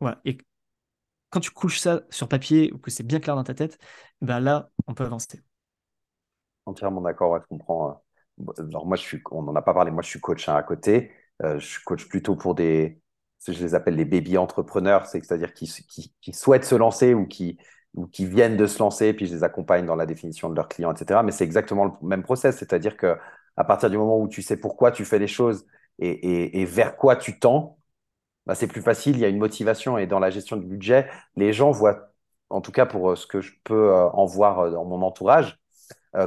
Voilà. 0.00 0.20
Et 0.24 0.38
quand 1.30 1.40
tu 1.40 1.50
couches 1.50 1.78
ça 1.78 2.02
sur 2.10 2.28
papier 2.28 2.72
ou 2.72 2.78
que 2.78 2.90
c'est 2.90 3.04
bien 3.04 3.20
clair 3.20 3.36
dans 3.36 3.44
ta 3.44 3.54
tête, 3.54 3.78
ben 4.20 4.40
là, 4.40 4.70
on 4.86 4.94
peut 4.94 5.04
avancer. 5.04 5.40
Entièrement 6.66 7.00
d'accord, 7.00 7.40
je 7.40 7.46
comprends. 7.46 8.02
Euh, 8.40 8.62
alors 8.68 8.86
moi, 8.86 8.96
je 8.96 9.02
suis, 9.02 9.22
on 9.30 9.42
n'en 9.42 9.54
a 9.54 9.62
pas 9.62 9.74
parlé, 9.74 9.90
moi 9.90 10.02
je 10.02 10.08
suis 10.08 10.20
coach 10.20 10.48
hein, 10.48 10.56
à 10.56 10.62
côté. 10.62 11.12
Euh, 11.42 11.58
je 11.58 11.78
coach 11.84 12.08
plutôt 12.08 12.36
pour 12.36 12.54
des, 12.54 13.00
je 13.46 13.52
les 13.52 13.74
appelle 13.74 13.94
les 13.94 14.04
baby 14.04 14.36
entrepreneurs, 14.36 15.06
c'est-à-dire 15.06 15.54
qui, 15.54 15.70
qui, 16.20 16.32
souhaitent 16.32 16.64
se 16.64 16.74
lancer 16.74 17.14
ou 17.14 17.26
qui, 17.26 17.58
ou 17.94 18.06
qui 18.06 18.26
viennent 18.26 18.56
de 18.56 18.66
se 18.66 18.78
lancer, 18.78 19.12
puis 19.14 19.26
je 19.26 19.34
les 19.34 19.44
accompagne 19.44 19.86
dans 19.86 19.96
la 19.96 20.06
définition 20.06 20.50
de 20.50 20.54
leurs 20.54 20.68
clients, 20.68 20.92
etc. 20.92 21.22
Mais 21.24 21.32
c'est 21.32 21.44
exactement 21.44 21.86
le 21.86 21.92
même 22.02 22.22
process, 22.22 22.56
c'est-à-dire 22.58 22.96
que 22.96 23.16
à 23.56 23.64
partir 23.64 23.90
du 23.90 23.98
moment 23.98 24.18
où 24.18 24.28
tu 24.28 24.42
sais 24.42 24.56
pourquoi 24.56 24.90
tu 24.90 25.04
fais 25.04 25.18
les 25.18 25.26
choses 25.26 25.66
et, 25.98 26.08
et, 26.08 26.60
et 26.60 26.64
vers 26.64 26.96
quoi 26.96 27.16
tu 27.16 27.38
tends, 27.38 27.78
bah, 28.46 28.54
c'est 28.54 28.66
plus 28.66 28.82
facile, 28.82 29.16
il 29.16 29.20
y 29.20 29.24
a 29.24 29.28
une 29.28 29.38
motivation. 29.38 29.98
Et 29.98 30.06
dans 30.06 30.18
la 30.18 30.30
gestion 30.30 30.56
du 30.56 30.66
budget, 30.66 31.08
les 31.36 31.52
gens 31.52 31.70
voient, 31.70 32.12
en 32.48 32.60
tout 32.60 32.72
cas 32.72 32.86
pour 32.86 33.10
euh, 33.10 33.16
ce 33.16 33.26
que 33.26 33.40
je 33.40 33.52
peux 33.64 33.90
euh, 33.90 34.08
en 34.10 34.24
voir 34.24 34.60
euh, 34.60 34.70
dans 34.70 34.84
mon 34.84 35.02
entourage, 35.02 35.56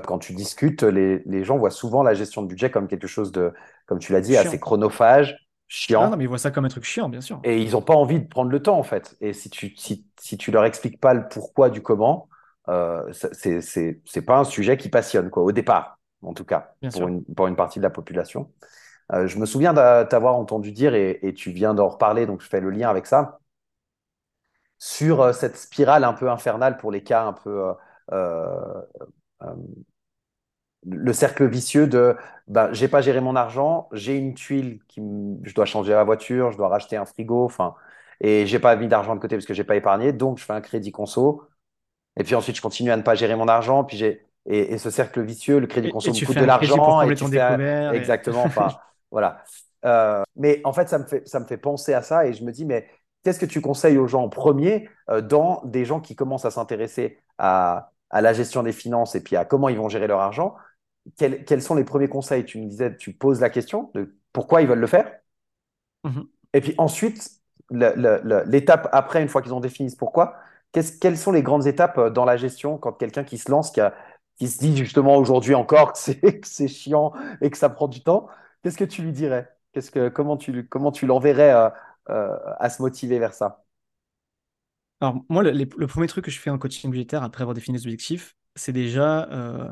quand 0.06 0.18
tu 0.18 0.32
discutes, 0.34 0.82
les, 0.82 1.22
les, 1.26 1.44
gens 1.44 1.58
voient 1.58 1.70
souvent 1.70 2.04
la 2.04 2.14
gestion 2.14 2.42
de 2.42 2.48
budget 2.48 2.72
comme 2.72 2.88
quelque 2.88 3.06
chose 3.06 3.34
de, 3.34 3.54
comme 3.86 4.00
tu 4.00 4.14
l'as 4.14 4.22
dit, 4.22 4.38
assez 4.38 4.58
chronophage, 4.58 5.36
chiant. 5.68 6.04
Ah 6.04 6.10
non, 6.10 6.16
mais 6.16 6.24
ils 6.24 6.28
voient 6.28 6.38
ça 6.38 6.52
comme 6.52 6.64
un 6.64 6.70
truc 6.70 6.86
chiant, 6.86 7.10
bien 7.10 7.20
sûr. 7.20 7.42
Et 7.44 7.62
ils 7.62 7.72
n'ont 7.72 7.82
pas 7.82 7.96
envie 7.96 8.22
de 8.22 8.28
prendre 8.28 8.50
le 8.50 8.62
temps, 8.62 8.78
en 8.78 8.84
fait. 8.84 9.18
Et 9.20 9.34
si 9.34 9.50
tu, 9.50 9.76
si, 9.76 10.08
si 10.20 10.38
tu 10.38 10.52
leur 10.52 10.64
expliques 10.64 11.02
pas 11.02 11.14
le 11.14 11.28
pourquoi 11.28 11.70
du 11.70 11.82
comment, 11.82 12.30
euh, 12.70 13.12
c'est 13.12 14.26
pas 14.26 14.38
un 14.38 14.44
sujet 14.44 14.78
qui 14.78 14.90
passionne, 14.90 15.30
quoi, 15.30 15.44
au 15.44 15.52
départ, 15.52 16.00
en 16.24 16.34
tout 16.34 16.46
cas, 16.46 16.76
pour 16.92 17.08
une, 17.08 17.24
pour 17.26 17.48
une, 17.48 17.56
partie 17.56 17.80
de 17.80 17.84
la 17.84 17.90
population. 17.90 18.52
Euh, 19.12 19.28
je 19.28 19.38
me 19.38 19.46
souviens 19.46 19.74
t'avoir 19.74 20.36
entendu 20.36 20.72
dire, 20.72 20.96
et, 20.96 21.34
tu 21.36 21.52
viens 21.52 21.74
d'en 21.74 21.90
reparler, 21.90 22.26
donc 22.26 22.42
je 22.42 22.48
fais 22.48 22.62
le 22.62 22.70
lien 22.70 22.90
avec 22.90 23.06
ça, 23.06 23.40
sur 24.78 25.22
euh, 25.22 25.34
cette 25.34 25.58
spirale 25.58 26.04
un 26.04 26.14
peu 26.14 26.30
infernale 26.30 26.78
pour 26.78 26.92
les 26.92 27.04
cas 27.04 27.26
un 27.26 27.34
peu... 27.34 27.74
Euh, 28.12 28.82
le 30.86 31.14
cercle 31.14 31.48
vicieux 31.48 31.88
de 31.88 32.16
ben, 32.48 32.72
j'ai 32.74 32.88
pas 32.88 33.02
géré 33.02 33.22
mon 33.22 33.36
argent, 33.36 33.88
j'ai 33.94 34.18
une 34.18 34.34
tuile 34.34 34.80
qui 34.88 35.02
je 35.44 35.54
dois 35.54 35.66
changer 35.66 35.94
la 35.94 36.04
voiture, 36.04 36.52
je 36.52 36.58
dois 36.58 36.68
racheter 36.68 36.98
un 36.98 37.06
frigo, 37.06 37.46
enfin 37.46 37.76
et 38.22 38.46
j'ai 38.48 38.60
pas 38.60 38.76
mis 38.76 38.88
d'argent 38.88 39.16
de 39.16 39.20
côté 39.20 39.36
parce 39.36 39.46
que 39.46 39.54
j'ai 39.54 39.64
pas 39.64 39.76
épargné, 39.76 40.14
donc 40.14 40.40
je 40.40 40.46
fais 40.46 40.54
un 40.54 40.62
crédit 40.62 40.92
conso. 40.92 41.44
Et 42.18 42.24
puis 42.24 42.36
ensuite 42.36 42.56
je 42.58 42.62
continue 42.62 42.92
à 42.92 42.98
ne 42.98 43.02
pas 43.04 43.16
gérer 43.16 43.36
mon 43.36 43.48
argent, 43.48 43.84
puis 43.86 43.98
j'ai 43.98 44.26
et, 44.46 44.78
ce 44.78 44.90
cercle 44.90 45.22
vicieux, 45.22 45.60
le 45.60 45.68
crédit 45.68 45.90
conso 45.90 46.12
coûte 46.12 46.38
de 46.38 46.46
l'argent 46.46 47.02
et 47.02 47.16
tu 47.16 47.26
fais 47.28 47.90
exactement, 47.94 48.44
enfin 48.46 48.70
Voilà. 49.12 49.44
Euh, 49.86 50.24
mais 50.36 50.62
en 50.64 50.72
fait 50.74 50.88
ça, 50.88 50.98
me 50.98 51.06
fait, 51.06 51.28
ça 51.28 51.40
me 51.40 51.46
fait 51.46 51.58
penser 51.58 51.94
à 51.94 52.02
ça 52.02 52.26
et 52.26 52.34
je 52.34 52.44
me 52.44 52.52
dis, 52.52 52.66
mais 52.66 52.88
qu'est-ce 53.24 53.40
que 53.40 53.46
tu 53.46 53.62
conseilles 53.62 53.98
aux 53.98 54.08
gens 54.08 54.24
en 54.24 54.30
premier 54.30 54.90
euh, 55.10 55.22
dans 55.22 55.62
des 55.66 55.84
gens 55.84 56.00
qui 56.00 56.16
commencent 56.16 56.46
à 56.46 56.52
s'intéresser 56.52 57.20
à, 57.38 57.92
à, 58.10 58.22
la 58.22 58.32
gestion 58.34 58.64
des 58.64 58.72
finances 58.72 59.16
et 59.16 59.22
puis 59.22 59.36
à 59.36 59.44
comment 59.44 59.68
ils 59.68 59.78
vont 59.78 59.90
gérer 59.90 60.08
leur 60.08 60.22
argent 60.22 60.56
quels, 61.18 61.44
quels 61.46 61.62
sont 61.62 61.76
les 61.76 61.84
premiers 61.84 62.08
conseils? 62.08 62.46
Tu 62.46 62.60
me 62.60 62.68
disais, 62.68 62.96
tu 62.96 63.14
poses 63.14 63.42
la 63.42 63.50
question 63.50 63.92
de 63.94 64.16
pourquoi 64.32 64.62
ils 64.62 64.68
veulent 64.68 64.80
le 64.80 64.88
faire. 64.88 65.12
Mm-hmm. 66.06 66.28
Et 66.54 66.62
puis 66.62 66.76
ensuite, 66.78 67.30
l'étape 67.72 68.90
après, 68.92 69.22
une 69.22 69.28
fois 69.28 69.42
qu'ils 69.42 69.54
ont 69.54 69.60
défini 69.60 69.90
ce 69.90 69.98
pourquoi, 69.98 70.36
quelles 70.72 71.18
sont 71.18 71.32
les 71.32 71.44
grandes 71.44 71.68
étapes 71.68 71.98
euh, 71.98 72.10
dans 72.10 72.26
la 72.26 72.38
gestion 72.38 72.78
quand 72.78 72.94
quelqu'un 72.94 73.24
qui 73.24 73.38
se 73.38 73.52
lance, 73.52 73.72
qui, 73.72 73.82
a, 73.82 73.94
qui 74.38 74.48
se 74.48 74.60
dit 74.60 74.76
justement 74.76 75.16
aujourd'hui 75.18 75.56
encore 75.56 75.94
que 75.94 76.00
c'est 76.44 76.68
chiant 76.68 77.14
et 77.42 77.50
que 77.50 77.58
ça 77.58 77.70
prend 77.70 77.88
du 77.88 78.02
temps 78.02 78.28
Qu'est-ce 78.64 78.78
que 78.78 78.86
tu 78.86 79.02
lui 79.04 79.12
dirais? 79.12 79.50
Qu'est-ce 79.74 79.92
que, 79.92 80.08
comment 80.08 80.38
tu, 80.38 81.06
l'enverrais 81.06 81.54
euh, 81.54 81.70
euh, 82.10 82.38
à 82.60 82.70
se 82.70 82.82
motiver 82.82 83.20
vers 83.20 83.34
ça? 83.34 83.66
Alors, 85.02 85.22
moi, 85.28 85.44
le, 85.44 85.88
premier 85.88 86.08
truc 86.08 86.26
que 86.26 86.32
je 86.32 86.40
fais 86.40 86.50
en 86.50 86.58
coaching 86.58 86.90
budgétaire 86.90 87.24
après 87.24 87.42
avoir 87.42 87.56
défini 87.56 87.78
les 87.78 87.84
objectifs, 87.84 88.38
c'est 88.56 88.72
déjà 88.72 89.30
euh, 89.32 89.70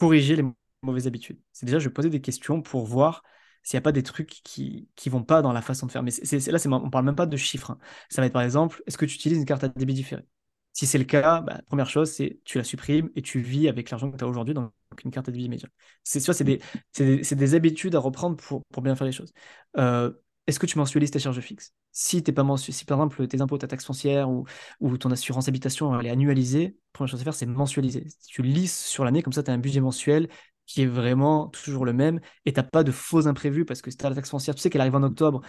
corriger 0.00 0.34
les 0.34 0.44
mauvaises 0.82 1.06
habitudes. 1.06 1.40
C'est 1.52 1.66
déjà, 1.66 1.78
je 1.78 1.88
vais 1.88 1.94
poser 1.94 2.10
des 2.10 2.20
questions 2.20 2.62
pour 2.62 2.84
voir 2.84 3.22
s'il 3.62 3.76
n'y 3.76 3.82
a 3.82 3.82
pas 3.82 3.92
des 3.92 4.02
trucs 4.02 4.40
qui 4.42 4.88
ne 5.06 5.10
vont 5.10 5.22
pas 5.22 5.40
dans 5.40 5.52
la 5.52 5.62
façon 5.62 5.86
de 5.86 5.92
faire. 5.92 6.02
Mais 6.02 6.10
là, 6.10 6.58
on 6.66 6.86
ne 6.86 6.90
parle 6.90 7.04
même 7.04 7.14
pas 7.14 7.26
de 7.26 7.36
chiffres. 7.36 7.70
Hein. 7.70 7.78
Ça 8.08 8.22
va 8.22 8.26
être 8.26 8.32
par 8.32 8.42
exemple, 8.42 8.82
est-ce 8.88 8.98
que 8.98 9.04
tu 9.04 9.14
utilises 9.14 9.38
une 9.38 9.44
carte 9.44 9.62
à 9.62 9.68
débit 9.68 9.94
différée? 9.94 10.24
Si 10.72 10.86
c'est 10.86 10.98
le 10.98 11.04
cas, 11.04 11.40
bah, 11.42 11.60
première 11.66 11.88
chose, 11.88 12.10
c'est 12.10 12.40
tu 12.44 12.58
la 12.58 12.64
supprimes 12.64 13.10
et 13.14 13.22
tu 13.22 13.40
vis 13.40 13.68
avec 13.68 13.90
l'argent 13.90 14.10
que 14.10 14.16
tu 14.16 14.24
as 14.24 14.26
aujourd'hui 14.26 14.54
dans 14.54 14.72
une 15.04 15.10
carte 15.10 15.28
de 15.28 15.36
vie 15.36 15.44
immédiate. 15.44 15.70
C'est 16.02 16.20
c'est 16.20 16.44
des, 16.44 16.60
des, 16.96 17.20
des, 17.20 17.54
habitudes 17.54 17.94
à 17.94 17.98
reprendre 17.98 18.36
pour, 18.36 18.62
pour 18.72 18.82
bien 18.82 18.96
faire 18.96 19.06
les 19.06 19.12
choses. 19.12 19.32
Euh, 19.76 20.12
est-ce 20.46 20.58
que 20.58 20.66
tu 20.66 20.78
mensualises 20.78 21.10
tes 21.10 21.18
charges 21.18 21.40
fixes? 21.40 21.72
Si 21.92 22.22
pas 22.22 22.56
si 22.56 22.84
par 22.84 22.98
exemple 22.98 23.26
tes 23.28 23.40
impôts, 23.40 23.58
ta 23.58 23.68
taxe 23.68 23.84
foncière 23.84 24.30
ou, 24.30 24.44
ou 24.80 24.96
ton 24.98 25.10
assurance 25.10 25.48
habitation 25.48 25.98
elle 25.98 26.06
est 26.06 26.10
annualisée, 26.10 26.64
la 26.64 26.72
première 26.92 27.10
chose 27.10 27.20
à 27.20 27.24
faire 27.24 27.34
c'est 27.34 27.46
mensualiser. 27.46 28.06
Tu 28.26 28.42
lisses 28.42 28.86
sur 28.86 29.04
l'année, 29.04 29.22
comme 29.22 29.32
ça 29.32 29.42
tu 29.42 29.50
as 29.50 29.54
un 29.54 29.58
budget 29.58 29.80
mensuel 29.80 30.28
qui 30.66 30.82
est 30.82 30.86
vraiment 30.86 31.48
toujours 31.48 31.84
le 31.84 31.92
même 31.92 32.20
et 32.44 32.52
tu 32.52 32.58
n'as 32.58 32.64
pas 32.64 32.82
de 32.82 32.92
faux 32.92 33.26
imprévus 33.26 33.64
parce 33.64 33.82
que 33.82 33.90
si 33.90 33.96
tu 33.96 34.06
as 34.06 34.08
la 34.08 34.14
taxe 34.14 34.30
foncière, 34.30 34.54
tu 34.54 34.60
sais 34.60 34.70
qu'elle 34.70 34.80
arrive 34.80 34.96
en 34.96 35.02
octobre 35.02 35.42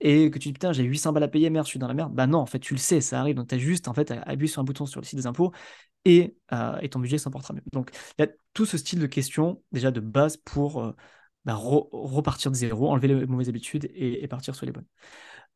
et 0.00 0.30
que 0.30 0.38
tu 0.38 0.48
dis 0.48 0.52
putain, 0.52 0.72
j'ai 0.72 0.82
800 0.84 1.12
balles 1.12 1.22
à 1.22 1.28
payer, 1.28 1.50
merde, 1.50 1.66
je 1.66 1.70
suis 1.70 1.78
dans 1.78 1.88
la 1.88 1.94
merde. 1.94 2.14
Bah 2.14 2.26
non, 2.26 2.38
en 2.38 2.46
fait, 2.46 2.58
tu 2.58 2.74
le 2.74 2.78
sais, 2.78 3.00
ça 3.00 3.20
arrive. 3.20 3.36
Donc 3.36 3.48
tu 3.48 3.54
as 3.54 3.58
juste 3.58 3.88
en 3.88 3.94
fait 3.94 4.10
à 4.10 4.22
appuyer 4.22 4.48
sur 4.48 4.60
un 4.60 4.64
bouton 4.64 4.86
sur 4.86 5.00
le 5.00 5.06
site 5.06 5.18
des 5.18 5.26
impôts 5.26 5.52
et, 6.04 6.36
euh, 6.52 6.78
et 6.80 6.88
ton 6.88 7.00
budget 7.00 7.18
s'emportera 7.18 7.54
mieux. 7.54 7.62
Donc 7.72 7.90
il 8.18 8.22
y 8.22 8.24
a 8.24 8.30
tout 8.54 8.66
ce 8.66 8.78
style 8.78 9.00
de 9.00 9.06
questions 9.06 9.62
déjà 9.72 9.90
de 9.90 10.00
base 10.00 10.36
pour 10.38 10.82
euh, 10.82 10.92
bah, 11.44 11.54
repartir 11.54 12.50
de 12.50 12.56
zéro, 12.56 12.90
enlever 12.90 13.08
les 13.08 13.26
mauvaises 13.26 13.48
habitudes 13.48 13.90
et, 13.94 14.26
partir 14.28 14.54
sur 14.54 14.66
les 14.66 14.72
bonnes. 14.72 14.86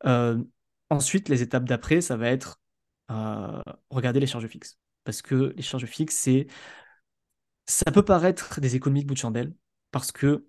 Euh, 0.06 0.42
ensuite, 0.90 1.28
les 1.28 1.42
étapes 1.42 1.64
d'après, 1.64 2.00
ça 2.00 2.16
va 2.16 2.28
être 2.28 2.60
regarder 3.90 4.20
les 4.20 4.26
charges 4.26 4.46
fixes. 4.48 4.78
Parce 5.04 5.20
que 5.20 5.52
les 5.56 5.62
charges 5.62 5.86
fixes, 5.86 6.16
c'est 6.16 6.46
ça 7.66 7.90
peut 7.90 8.04
paraître 8.04 8.60
des 8.60 8.76
économies 8.76 9.02
de 9.02 9.06
bout 9.06 9.14
de 9.14 9.18
chandelle, 9.18 9.54
parce 9.90 10.12
que 10.12 10.46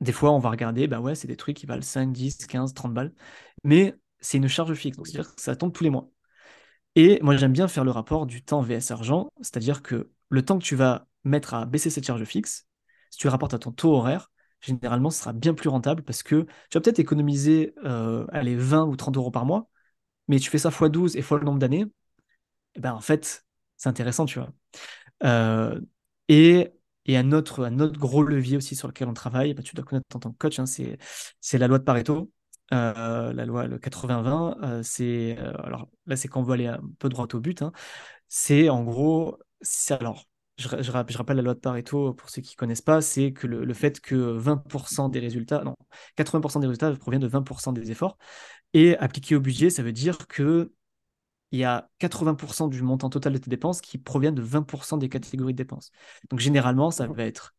des 0.00 0.12
fois, 0.12 0.32
on 0.32 0.38
va 0.38 0.50
regarder, 0.50 0.86
bah 0.88 1.00
ouais, 1.00 1.14
c'est 1.14 1.28
des 1.28 1.36
trucs 1.36 1.56
qui 1.56 1.66
valent 1.66 1.82
5, 1.82 2.12
10, 2.12 2.46
15, 2.46 2.74
30 2.74 2.94
balles, 2.94 3.12
mais 3.64 3.94
c'est 4.20 4.38
une 4.38 4.48
charge 4.48 4.74
fixe, 4.74 4.96
donc 4.96 5.06
c'est-à-dire 5.06 5.34
que 5.34 5.40
ça 5.40 5.56
tombe 5.56 5.72
tous 5.72 5.84
les 5.84 5.90
mois. 5.90 6.10
Et 6.94 7.18
moi, 7.22 7.36
j'aime 7.36 7.52
bien 7.52 7.68
faire 7.68 7.84
le 7.84 7.90
rapport 7.90 8.26
du 8.26 8.42
temps 8.42 8.62
VS 8.62 8.90
argent, 8.90 9.30
c'est-à-dire 9.40 9.82
que 9.82 10.10
le 10.30 10.44
temps 10.44 10.58
que 10.58 10.64
tu 10.64 10.76
vas 10.76 11.06
mettre 11.24 11.54
à 11.54 11.66
baisser 11.66 11.90
cette 11.90 12.06
charge 12.06 12.24
fixe, 12.24 12.66
si 13.10 13.18
tu 13.18 13.28
rapportes 13.28 13.54
à 13.54 13.58
ton 13.58 13.72
taux 13.72 13.94
horaire, 13.94 14.30
généralement, 14.60 15.10
ce 15.10 15.20
sera 15.20 15.32
bien 15.32 15.54
plus 15.54 15.68
rentable 15.68 16.02
parce 16.02 16.22
que 16.22 16.42
tu 16.70 16.78
vas 16.78 16.80
peut-être 16.80 16.98
économiser 16.98 17.74
euh, 17.84 18.26
20 18.32 18.86
ou 18.86 18.96
30 18.96 19.16
euros 19.16 19.30
par 19.30 19.44
mois, 19.44 19.68
mais 20.28 20.38
tu 20.38 20.50
fais 20.50 20.58
ça 20.58 20.70
x 20.70 20.90
12 20.90 21.16
et 21.16 21.22
fois 21.22 21.38
le 21.38 21.44
nombre 21.44 21.58
d'années, 21.58 21.82
et 21.82 22.78
eh 22.78 22.80
ben 22.80 22.92
en 22.92 23.00
fait, 23.00 23.44
c'est 23.76 23.88
intéressant, 23.88 24.26
tu 24.26 24.38
vois. 24.38 24.52
Euh, 25.24 25.80
et, 26.28 26.72
et 27.06 27.16
un, 27.16 27.32
autre, 27.32 27.64
un 27.64 27.80
autre 27.80 27.98
gros 27.98 28.22
levier 28.22 28.56
aussi 28.56 28.76
sur 28.76 28.88
lequel 28.88 29.08
on 29.08 29.14
travaille, 29.14 29.54
bah, 29.54 29.62
tu 29.62 29.74
dois 29.74 29.84
connaître 29.84 30.06
en 30.14 30.18
tant 30.18 30.32
que 30.32 30.38
coach, 30.38 30.58
hein, 30.58 30.66
c'est, 30.66 30.98
la 31.58 31.68
loi 31.68 31.78
de 31.78 31.84
Pareto. 31.84 32.30
Euh, 32.74 33.32
la 33.32 33.46
loi 33.46 33.68
le 33.68 33.78
80-20, 33.78 34.56
euh, 34.64 34.82
c'est 34.82 35.38
alors 35.38 35.88
là 36.06 36.16
c'est 36.16 36.26
quand 36.26 36.40
on 36.40 36.42
veut 36.42 36.54
aller 36.54 36.66
un 36.66 36.80
peu 36.98 37.08
droit 37.08 37.28
au 37.32 37.40
but. 37.40 37.62
Hein, 37.62 37.72
c'est 38.28 38.68
en 38.68 38.82
gros, 38.82 39.38
c'est 39.60 39.94
alors 39.94 40.24
je, 40.58 40.68
je, 40.80 40.90
rappelle 40.90 41.36
la 41.36 41.42
loi 41.42 41.54
de 41.54 41.60
Pareto 41.60 42.14
pour 42.14 42.30
ceux 42.30 42.42
qui 42.42 42.54
ne 42.54 42.56
connaissent 42.56 42.82
pas, 42.82 43.00
c'est 43.02 43.32
que 43.32 43.46
le, 43.46 43.64
le, 43.64 43.74
fait 43.74 44.00
que 44.00 44.16
20% 44.16 45.10
des 45.10 45.20
résultats, 45.20 45.62
non, 45.64 45.76
80% 46.16 46.60
des 46.60 46.66
résultats 46.66 46.92
proviennent 46.96 47.22
de 47.22 47.28
20% 47.28 47.72
des 47.72 47.90
efforts. 47.90 48.16
Et 48.72 48.96
appliqué 48.98 49.36
au 49.36 49.40
budget, 49.40 49.70
ça 49.70 49.82
veut 49.82 49.92
dire 49.92 50.26
que 50.26 50.72
il 51.52 51.60
y 51.60 51.64
a 51.64 51.88
80% 52.00 52.68
du 52.68 52.82
montant 52.82 53.10
total 53.10 53.32
de 53.32 53.38
tes 53.38 53.50
dépenses 53.50 53.80
qui 53.80 53.98
proviennent 53.98 54.34
de 54.34 54.42
20% 54.42 54.98
des 54.98 55.08
catégories 55.08 55.52
de 55.52 55.58
dépenses. 55.58 55.90
Donc 56.30 56.40
généralement, 56.40 56.90
ça 56.90 57.06
va 57.06 57.24
être 57.24 57.54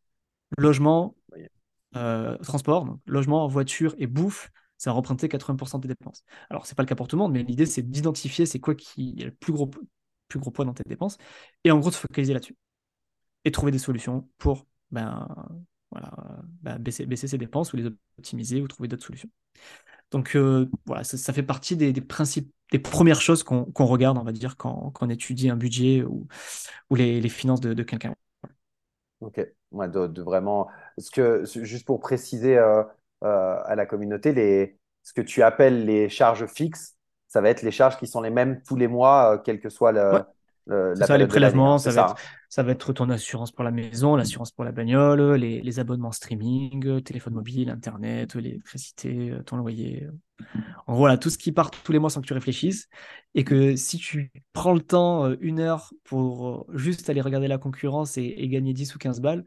logement, 0.56 1.16
euh, 1.96 2.36
transport, 2.38 2.84
donc 2.84 3.00
logement, 3.06 3.46
voiture 3.48 3.94
et 3.98 4.06
bouffe, 4.06 4.50
ça 4.76 4.90
va 4.90 4.94
représenter 4.96 5.28
80% 5.28 5.80
des 5.80 5.88
dépenses. 5.88 6.24
Alors, 6.50 6.66
ce 6.66 6.72
n'est 6.72 6.76
pas 6.76 6.82
le 6.82 6.88
cas 6.88 6.94
pour 6.94 7.08
tout 7.08 7.16
le 7.16 7.22
monde, 7.22 7.32
mais 7.32 7.42
l'idée, 7.42 7.66
c'est 7.66 7.82
d'identifier 7.82 8.46
c'est 8.46 8.60
quoi 8.60 8.74
qui 8.74 9.16
est 9.18 9.24
le 9.24 9.32
plus 9.32 9.52
gros, 9.52 9.70
plus 10.28 10.38
gros 10.38 10.50
poids 10.50 10.64
dans 10.64 10.74
tes 10.74 10.84
dépenses 10.86 11.18
et 11.64 11.70
en 11.70 11.78
gros 11.78 11.90
de 11.90 11.94
se 11.94 12.00
focaliser 12.00 12.32
là-dessus. 12.32 12.56
Et 13.44 13.50
trouver 13.50 13.72
des 13.72 13.78
solutions 13.78 14.28
pour 14.38 14.66
ben, 14.90 15.26
voilà, 15.90 16.12
ben, 16.62 16.78
baisser, 16.78 17.06
baisser 17.06 17.28
ses 17.28 17.38
dépenses 17.38 17.72
ou 17.72 17.76
les 17.76 17.86
optimiser 18.18 18.60
ou 18.60 18.68
trouver 18.68 18.88
d'autres 18.88 19.04
solutions. 19.04 19.30
Donc 20.10 20.36
euh, 20.36 20.70
voilà, 20.86 21.04
ça, 21.04 21.32
fait 21.32 21.42
partie 21.42 21.76
des, 21.76 21.92
principes, 22.00 22.52
des 22.70 22.78
premières 22.78 23.20
choses 23.20 23.42
qu'on 23.42 23.86
regarde, 23.86 24.18
on 24.18 24.24
va 24.24 24.32
dire, 24.32 24.56
quand, 24.56 24.92
on 25.00 25.08
étudie 25.08 25.50
un 25.50 25.56
budget 25.56 26.02
ou, 26.02 26.26
ou 26.90 26.94
les, 26.94 27.28
finances 27.28 27.60
de, 27.60 27.82
quelqu'un. 27.82 28.14
Ok, 29.20 29.40
ouais, 29.72 29.88
de, 29.88 30.22
vraiment. 30.22 30.68
Ce 30.98 31.10
que, 31.10 31.44
juste 31.44 31.86
pour 31.86 32.00
préciser 32.00 32.58
euh, 32.58 32.82
euh, 33.24 33.60
à 33.64 33.74
la 33.74 33.86
communauté, 33.86 34.32
les, 34.32 34.78
ce 35.02 35.12
que 35.12 35.22
tu 35.22 35.42
appelles 35.42 35.86
les 35.86 36.08
charges 36.08 36.46
fixes, 36.46 36.96
ça 37.26 37.40
va 37.40 37.50
être 37.50 37.62
les 37.62 37.70
charges 37.70 37.98
qui 37.98 38.06
sont 38.06 38.20
les 38.20 38.30
mêmes 38.30 38.62
tous 38.62 38.76
les 38.76 38.88
mois, 38.88 39.40
quel 39.44 39.60
que 39.60 39.68
soit 39.68 39.92
le, 39.92 40.22
ça, 40.68 41.18
les 41.18 41.26
prélèvements, 41.26 41.74
hein, 41.74 41.78
ça, 41.78 41.90
va 41.90 42.02
Être, 42.02 42.14
ça 42.48 42.62
va 42.62 42.72
être 42.72 42.92
ton 42.92 43.10
assurance 43.10 43.52
pour 43.52 43.64
la 43.64 43.70
maison, 43.70 44.16
l'assurance 44.16 44.52
pour 44.52 44.64
la 44.64 44.72
bagnole, 44.72 45.34
les, 45.34 45.80
abonnements 45.80 46.12
streaming, 46.12 47.02
téléphone 47.02 47.34
mobile, 47.34 47.70
internet, 47.70 48.34
l'électricité, 48.34 49.36
ton 49.46 49.56
loyer. 49.56 50.06
En 50.86 50.92
gros, 50.92 50.98
voilà, 50.98 51.18
tout 51.18 51.30
ce 51.30 51.38
qui 51.38 51.52
part 51.52 51.70
tous 51.70 51.92
les 51.92 51.98
mois 51.98 52.10
sans 52.10 52.20
que 52.20 52.26
tu 52.26 52.32
réfléchisses. 52.32 52.88
Et 53.34 53.44
que 53.44 53.76
si 53.76 53.98
tu 53.98 54.32
prends 54.52 54.74
le 54.74 54.80
temps, 54.80 55.26
euh, 55.26 55.36
une 55.40 55.60
heure, 55.60 55.92
pour 56.04 56.48
euh, 56.48 56.76
juste 56.76 57.10
aller 57.10 57.20
regarder 57.20 57.48
la 57.48 57.58
concurrence 57.58 58.16
et, 58.16 58.48
gagner 58.48 58.72
10 58.72 58.94
ou 58.94 58.98
15 58.98 59.20
balles, 59.20 59.44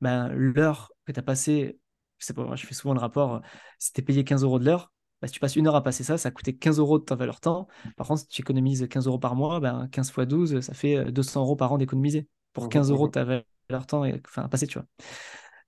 ben, 0.00 0.28
l'heure 0.28 0.92
que 1.06 1.12
tu 1.12 1.20
as 1.20 1.22
passée, 1.22 1.78
je 2.18 2.26
sais 2.26 2.34
pas, 2.34 2.54
je 2.56 2.66
fais 2.66 2.74
souvent 2.74 2.94
le 2.94 3.00
rapport, 3.00 3.36
euh, 3.36 3.40
si 3.78 3.92
tu 3.92 4.00
es 4.00 4.04
payé 4.04 4.24
15 4.24 4.42
euros 4.44 4.58
de 4.58 4.64
l'heure, 4.64 4.92
bah, 5.20 5.28
si 5.28 5.34
tu 5.34 5.40
passes 5.40 5.56
une 5.56 5.66
heure 5.66 5.76
à 5.76 5.82
passer 5.82 6.04
ça, 6.04 6.18
ça 6.18 6.28
a 6.28 6.32
coûté 6.32 6.54
15 6.54 6.78
euros 6.78 6.98
de 6.98 7.04
ta 7.04 7.14
valeur 7.14 7.40
temps. 7.40 7.68
Par 7.96 8.06
contre, 8.06 8.22
si 8.22 8.28
tu 8.28 8.42
économises 8.42 8.86
15 8.88 9.06
euros 9.06 9.18
par 9.18 9.36
mois, 9.36 9.60
ben, 9.60 9.88
15 9.92 10.08
x 10.08 10.26
12, 10.26 10.60
ça 10.60 10.74
fait 10.74 11.12
200 11.12 11.40
euros 11.42 11.56
par 11.56 11.72
an 11.72 11.78
d'économiser 11.78 12.26
pour 12.52 12.68
15 12.68 12.88
mmh, 12.88 12.90
mmh, 12.90 12.94
euros 12.94 13.04
de 13.06 13.10
mmh. 13.10 13.12
ta 13.12 13.24
valeur 13.24 13.86
temps 13.86 14.04
et, 14.04 14.20
enfin, 14.26 14.42
à 14.42 14.48
passer, 14.48 14.66
tu 14.66 14.78
vois. 14.78 14.86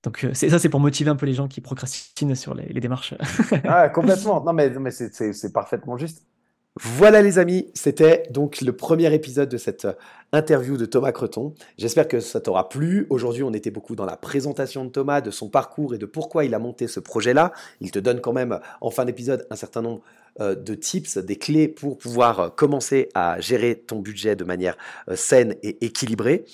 Donc 0.03 0.25
euh, 0.25 0.31
c'est 0.33 0.49
ça, 0.49 0.59
c'est 0.59 0.69
pour 0.69 0.81
motiver 0.81 1.09
un 1.09 1.15
peu 1.15 1.25
les 1.25 1.33
gens 1.33 1.47
qui 1.47 1.61
procrastinent 1.61 2.35
sur 2.35 2.53
les, 2.53 2.67
démarches. 2.79 3.15
ah, 3.63 3.89
complètement. 3.89 4.43
Non, 4.43 4.53
mais, 4.53 4.69
mais 4.69 4.91
c'est 4.91 5.53
parfaitement 5.53 5.97
juste. 5.97 6.27
Voilà 6.79 7.21
les 7.21 7.37
amis, 7.37 7.71
c'était 7.75 8.23
donc 8.31 8.59
le 8.61 8.75
premier 8.75 9.13
épisode 9.13 9.47
de 9.47 9.57
cette 9.57 9.85
euh, 9.85 9.93
interview 10.33 10.77
de 10.77 10.85
Thomas 10.85 11.11
Creton. 11.11 11.53
J'espère 11.77 12.07
que 12.07 12.19
ça 12.19 12.41
t'aura 12.41 12.67
plu. 12.67 13.05
Aujourd'hui, 13.09 13.43
on 13.43 13.53
était 13.53 13.71
beaucoup 13.71 13.95
dans 13.95 14.05
la 14.05 14.17
présentation 14.17 14.83
de 14.83 14.89
Thomas, 14.89 15.21
de 15.21 15.31
son 15.31 15.47
parcours 15.47 15.93
et 15.93 15.97
de 15.97 16.05
pourquoi 16.05 16.43
il 16.43 16.53
a 16.53 16.59
monté 16.59 16.87
ce 16.87 16.99
projet-là. 16.99 17.53
Il 17.79 17.91
te 17.91 17.99
donne 17.99 18.19
quand 18.19 18.33
même 18.33 18.59
en 18.81 18.89
fin 18.89 19.05
d'épisode 19.05 19.47
un 19.49 19.55
certain 19.55 19.81
nombre 19.81 20.01
euh, 20.41 20.55
de 20.55 20.73
tips, 20.73 21.19
des 21.19 21.35
clés 21.35 21.67
pour 21.67 21.99
pouvoir 21.99 22.39
euh, 22.39 22.49
commencer 22.49 23.09
à 23.13 23.39
gérer 23.39 23.75
ton 23.75 23.99
budget 23.99 24.35
de 24.35 24.43
manière 24.43 24.75
euh, 25.07 25.15
saine 25.15 25.53
et 25.61 25.85
équilibrée. 25.85 26.45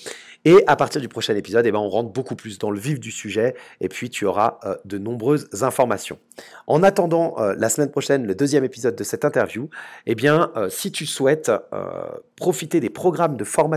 Et 0.43 0.65
à 0.67 0.75
partir 0.75 0.99
du 0.99 1.07
prochain 1.07 1.33
épisode, 1.37 1.65
eh 1.65 1.71
ben, 1.71 1.79
on 1.79 1.87
rentre 1.87 2.11
beaucoup 2.11 2.35
plus 2.35 2.59
dans 2.59 2.71
le 2.71 2.79
vif 2.79 2.99
du 2.99 3.09
sujet 3.09 3.55
et 3.79 3.87
puis 3.87 4.09
tu 4.09 4.25
auras 4.25 4.59
de 4.85 4.97
nombreuses 4.97 5.49
informations. 5.63 6.17
En 6.65 6.81
attendant 6.81 7.35
la 7.57 7.67
semaine 7.67 7.91
prochaine, 7.91 8.25
le 8.25 8.35
deuxième 8.35 8.63
épisode 8.63 8.95
de 8.95 9.03
cette 9.03 9.25
interview, 9.25 9.69
eh 10.05 10.15
bien, 10.15 10.49
si 10.69 10.93
tu 10.93 11.05
souhaites 11.05 11.51
profiter 12.37 12.79
des 12.79 12.89
programmes 12.89 13.35
de 13.35 13.43
formation 13.43 13.68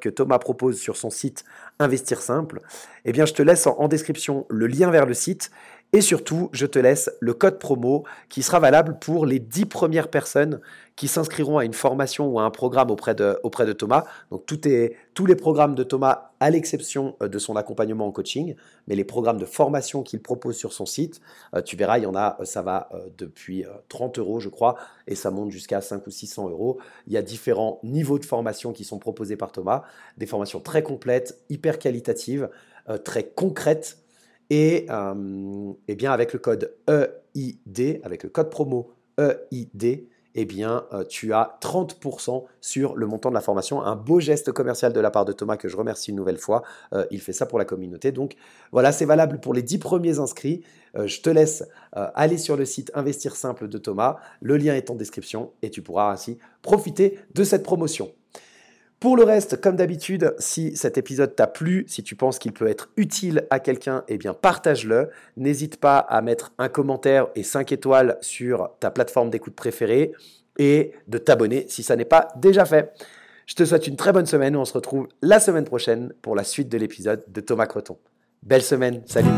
que 0.00 0.08
Thomas 0.08 0.38
propose 0.38 0.78
sur 0.78 0.96
son 0.96 1.10
site 1.10 1.44
Investir 1.78 2.20
Simple, 2.20 2.60
eh 3.04 3.12
bien, 3.12 3.26
je 3.26 3.34
te 3.34 3.42
laisse 3.42 3.66
en 3.66 3.88
description 3.88 4.46
le 4.48 4.66
lien 4.66 4.90
vers 4.90 5.06
le 5.06 5.14
site 5.14 5.50
et 5.94 6.02
surtout, 6.02 6.50
je 6.52 6.66
te 6.66 6.78
laisse 6.78 7.10
le 7.18 7.32
code 7.32 7.58
promo 7.58 8.04
qui 8.28 8.42
sera 8.42 8.60
valable 8.60 8.98
pour 8.98 9.24
les 9.24 9.38
10 9.38 9.64
premières 9.64 10.08
personnes 10.08 10.60
qui 10.96 11.08
s'inscriront 11.08 11.56
à 11.56 11.64
une 11.64 11.72
formation 11.72 12.28
ou 12.28 12.38
à 12.38 12.42
un 12.42 12.50
programme 12.50 12.90
auprès 12.90 13.14
de, 13.14 13.72
Thomas. 13.72 14.04
Donc 14.30 14.44
tous 14.44 15.26
les 15.26 15.36
programmes 15.36 15.74
de 15.74 15.82
Thomas, 15.84 16.32
à 16.40 16.50
l'exception 16.50 17.16
euh, 17.22 17.28
de 17.28 17.38
son 17.38 17.56
accompagnement 17.56 18.06
en 18.06 18.12
coaching, 18.12 18.54
mais 18.86 18.96
les 18.96 19.04
programmes 19.04 19.38
de 19.38 19.46
formation 19.46 20.02
qu'il 20.02 20.20
propose 20.20 20.56
sur 20.58 20.74
son 20.74 20.84
site, 20.84 21.22
euh, 21.54 21.62
tu 21.62 21.74
verras, 21.74 21.96
il 21.96 22.04
y 22.04 22.06
en 22.06 22.14
a, 22.14 22.36
euh, 22.38 22.44
ça 22.44 22.60
va 22.60 22.90
depuis 23.16 23.64
30 23.88 24.18
euros, 24.18 24.40
je 24.40 24.50
crois, 24.50 24.76
et 25.06 25.14
ça 25.14 25.30
monte 25.30 25.52
jusqu'à 25.52 25.80
5 25.80 26.06
ou 26.06 26.10
600 26.10 26.50
euros. 26.50 26.78
Il 27.06 27.14
y 27.14 27.16
a 27.16 27.22
différents 27.22 27.80
niveaux 27.82 28.18
de 28.18 28.26
formation 28.26 28.74
qui 28.74 28.84
sont 28.84 28.98
proposés 28.98 29.36
par 29.36 29.52
Thomas, 29.52 29.84
des 30.18 30.26
formations 30.26 30.60
très 30.60 30.82
complètes, 30.82 31.38
hyper 31.48 31.78
qualitatives, 31.78 32.50
très 33.04 33.24
concrètes 33.24 33.98
et, 34.50 34.86
euh, 34.90 35.72
eh 35.88 35.94
bien 35.94 36.12
avec 36.12 36.32
le 36.32 36.38
code 36.38 36.74
EID, 36.88 38.00
avec 38.02 38.22
le 38.22 38.28
code 38.28 38.50
promo 38.50 38.90
EID, 39.18 40.08
eh 40.34 40.44
bien, 40.44 40.86
euh, 40.92 41.04
tu 41.04 41.32
as 41.32 41.58
30% 41.60 42.44
sur 42.60 42.94
le 42.94 43.06
montant 43.06 43.28
de 43.28 43.34
la 43.34 43.40
formation. 43.40 43.82
Un 43.82 43.96
beau 43.96 44.20
geste 44.20 44.52
commercial 44.52 44.92
de 44.92 45.00
la 45.00 45.10
part 45.10 45.24
de 45.24 45.32
Thomas 45.32 45.56
que 45.56 45.68
je 45.68 45.76
remercie 45.76 46.10
une 46.10 46.16
nouvelle 46.16 46.38
fois. 46.38 46.62
Euh, 46.92 47.06
il 47.10 47.20
fait 47.20 47.32
ça 47.32 47.44
pour 47.44 47.58
la 47.58 47.64
communauté. 47.64 48.12
Donc 48.12 48.36
voilà, 48.70 48.92
c'est 48.92 49.04
valable 49.04 49.40
pour 49.40 49.52
les 49.52 49.62
10 49.62 49.78
premiers 49.78 50.18
inscrits. 50.20 50.62
je 50.94 51.20
te 51.20 51.30
laisse 51.30 51.64
aller 51.92 52.38
sur 52.38 52.56
le 52.56 52.64
site 52.64 52.90
Investir 52.94 53.36
Simple 53.36 53.68
de 53.68 53.78
Thomas. 53.78 54.16
Le 54.40 54.56
lien 54.56 54.74
est 54.74 54.90
en 54.90 54.94
description 54.94 55.52
et 55.62 55.70
tu 55.70 55.82
pourras 55.82 56.12
ainsi 56.12 56.38
profiter 56.62 57.18
de 57.34 57.44
cette 57.44 57.62
promotion. 57.62 58.10
Pour 59.00 59.16
le 59.16 59.22
reste, 59.22 59.60
comme 59.60 59.76
d'habitude, 59.76 60.34
si 60.38 60.76
cet 60.76 60.98
épisode 60.98 61.36
t'a 61.36 61.46
plu, 61.46 61.84
si 61.86 62.02
tu 62.02 62.16
penses 62.16 62.40
qu'il 62.40 62.52
peut 62.52 62.66
être 62.66 62.90
utile 62.96 63.46
à 63.48 63.60
quelqu'un, 63.60 64.02
eh 64.08 64.18
bien 64.18 64.34
partage-le. 64.34 65.10
N'hésite 65.36 65.78
pas 65.78 65.98
à 65.98 66.20
mettre 66.20 66.52
un 66.58 66.68
commentaire 66.68 67.28
et 67.36 67.44
5 67.44 67.70
étoiles 67.70 68.18
sur 68.22 68.70
ta 68.80 68.90
plateforme 68.90 69.30
d'écoute 69.30 69.54
préférée 69.54 70.12
et 70.58 70.92
de 71.06 71.18
t'abonner 71.18 71.66
si 71.68 71.84
ça 71.84 71.94
n'est 71.94 72.04
pas 72.04 72.28
déjà 72.36 72.64
fait. 72.64 72.92
Je 73.46 73.54
te 73.54 73.64
souhaite 73.64 73.86
une 73.86 73.96
très 73.96 74.12
bonne 74.12 74.26
semaine. 74.26 74.56
On 74.56 74.64
se 74.64 74.74
retrouve 74.74 75.06
la 75.22 75.38
semaine 75.38 75.64
prochaine 75.64 76.12
pour 76.20 76.34
la 76.34 76.42
suite 76.42 76.68
de 76.68 76.76
l'épisode 76.76 77.22
de 77.28 77.40
Thomas 77.40 77.66
Creton. 77.66 77.98
Belle 78.42 78.62
semaine, 78.62 79.02
salut 79.06 79.30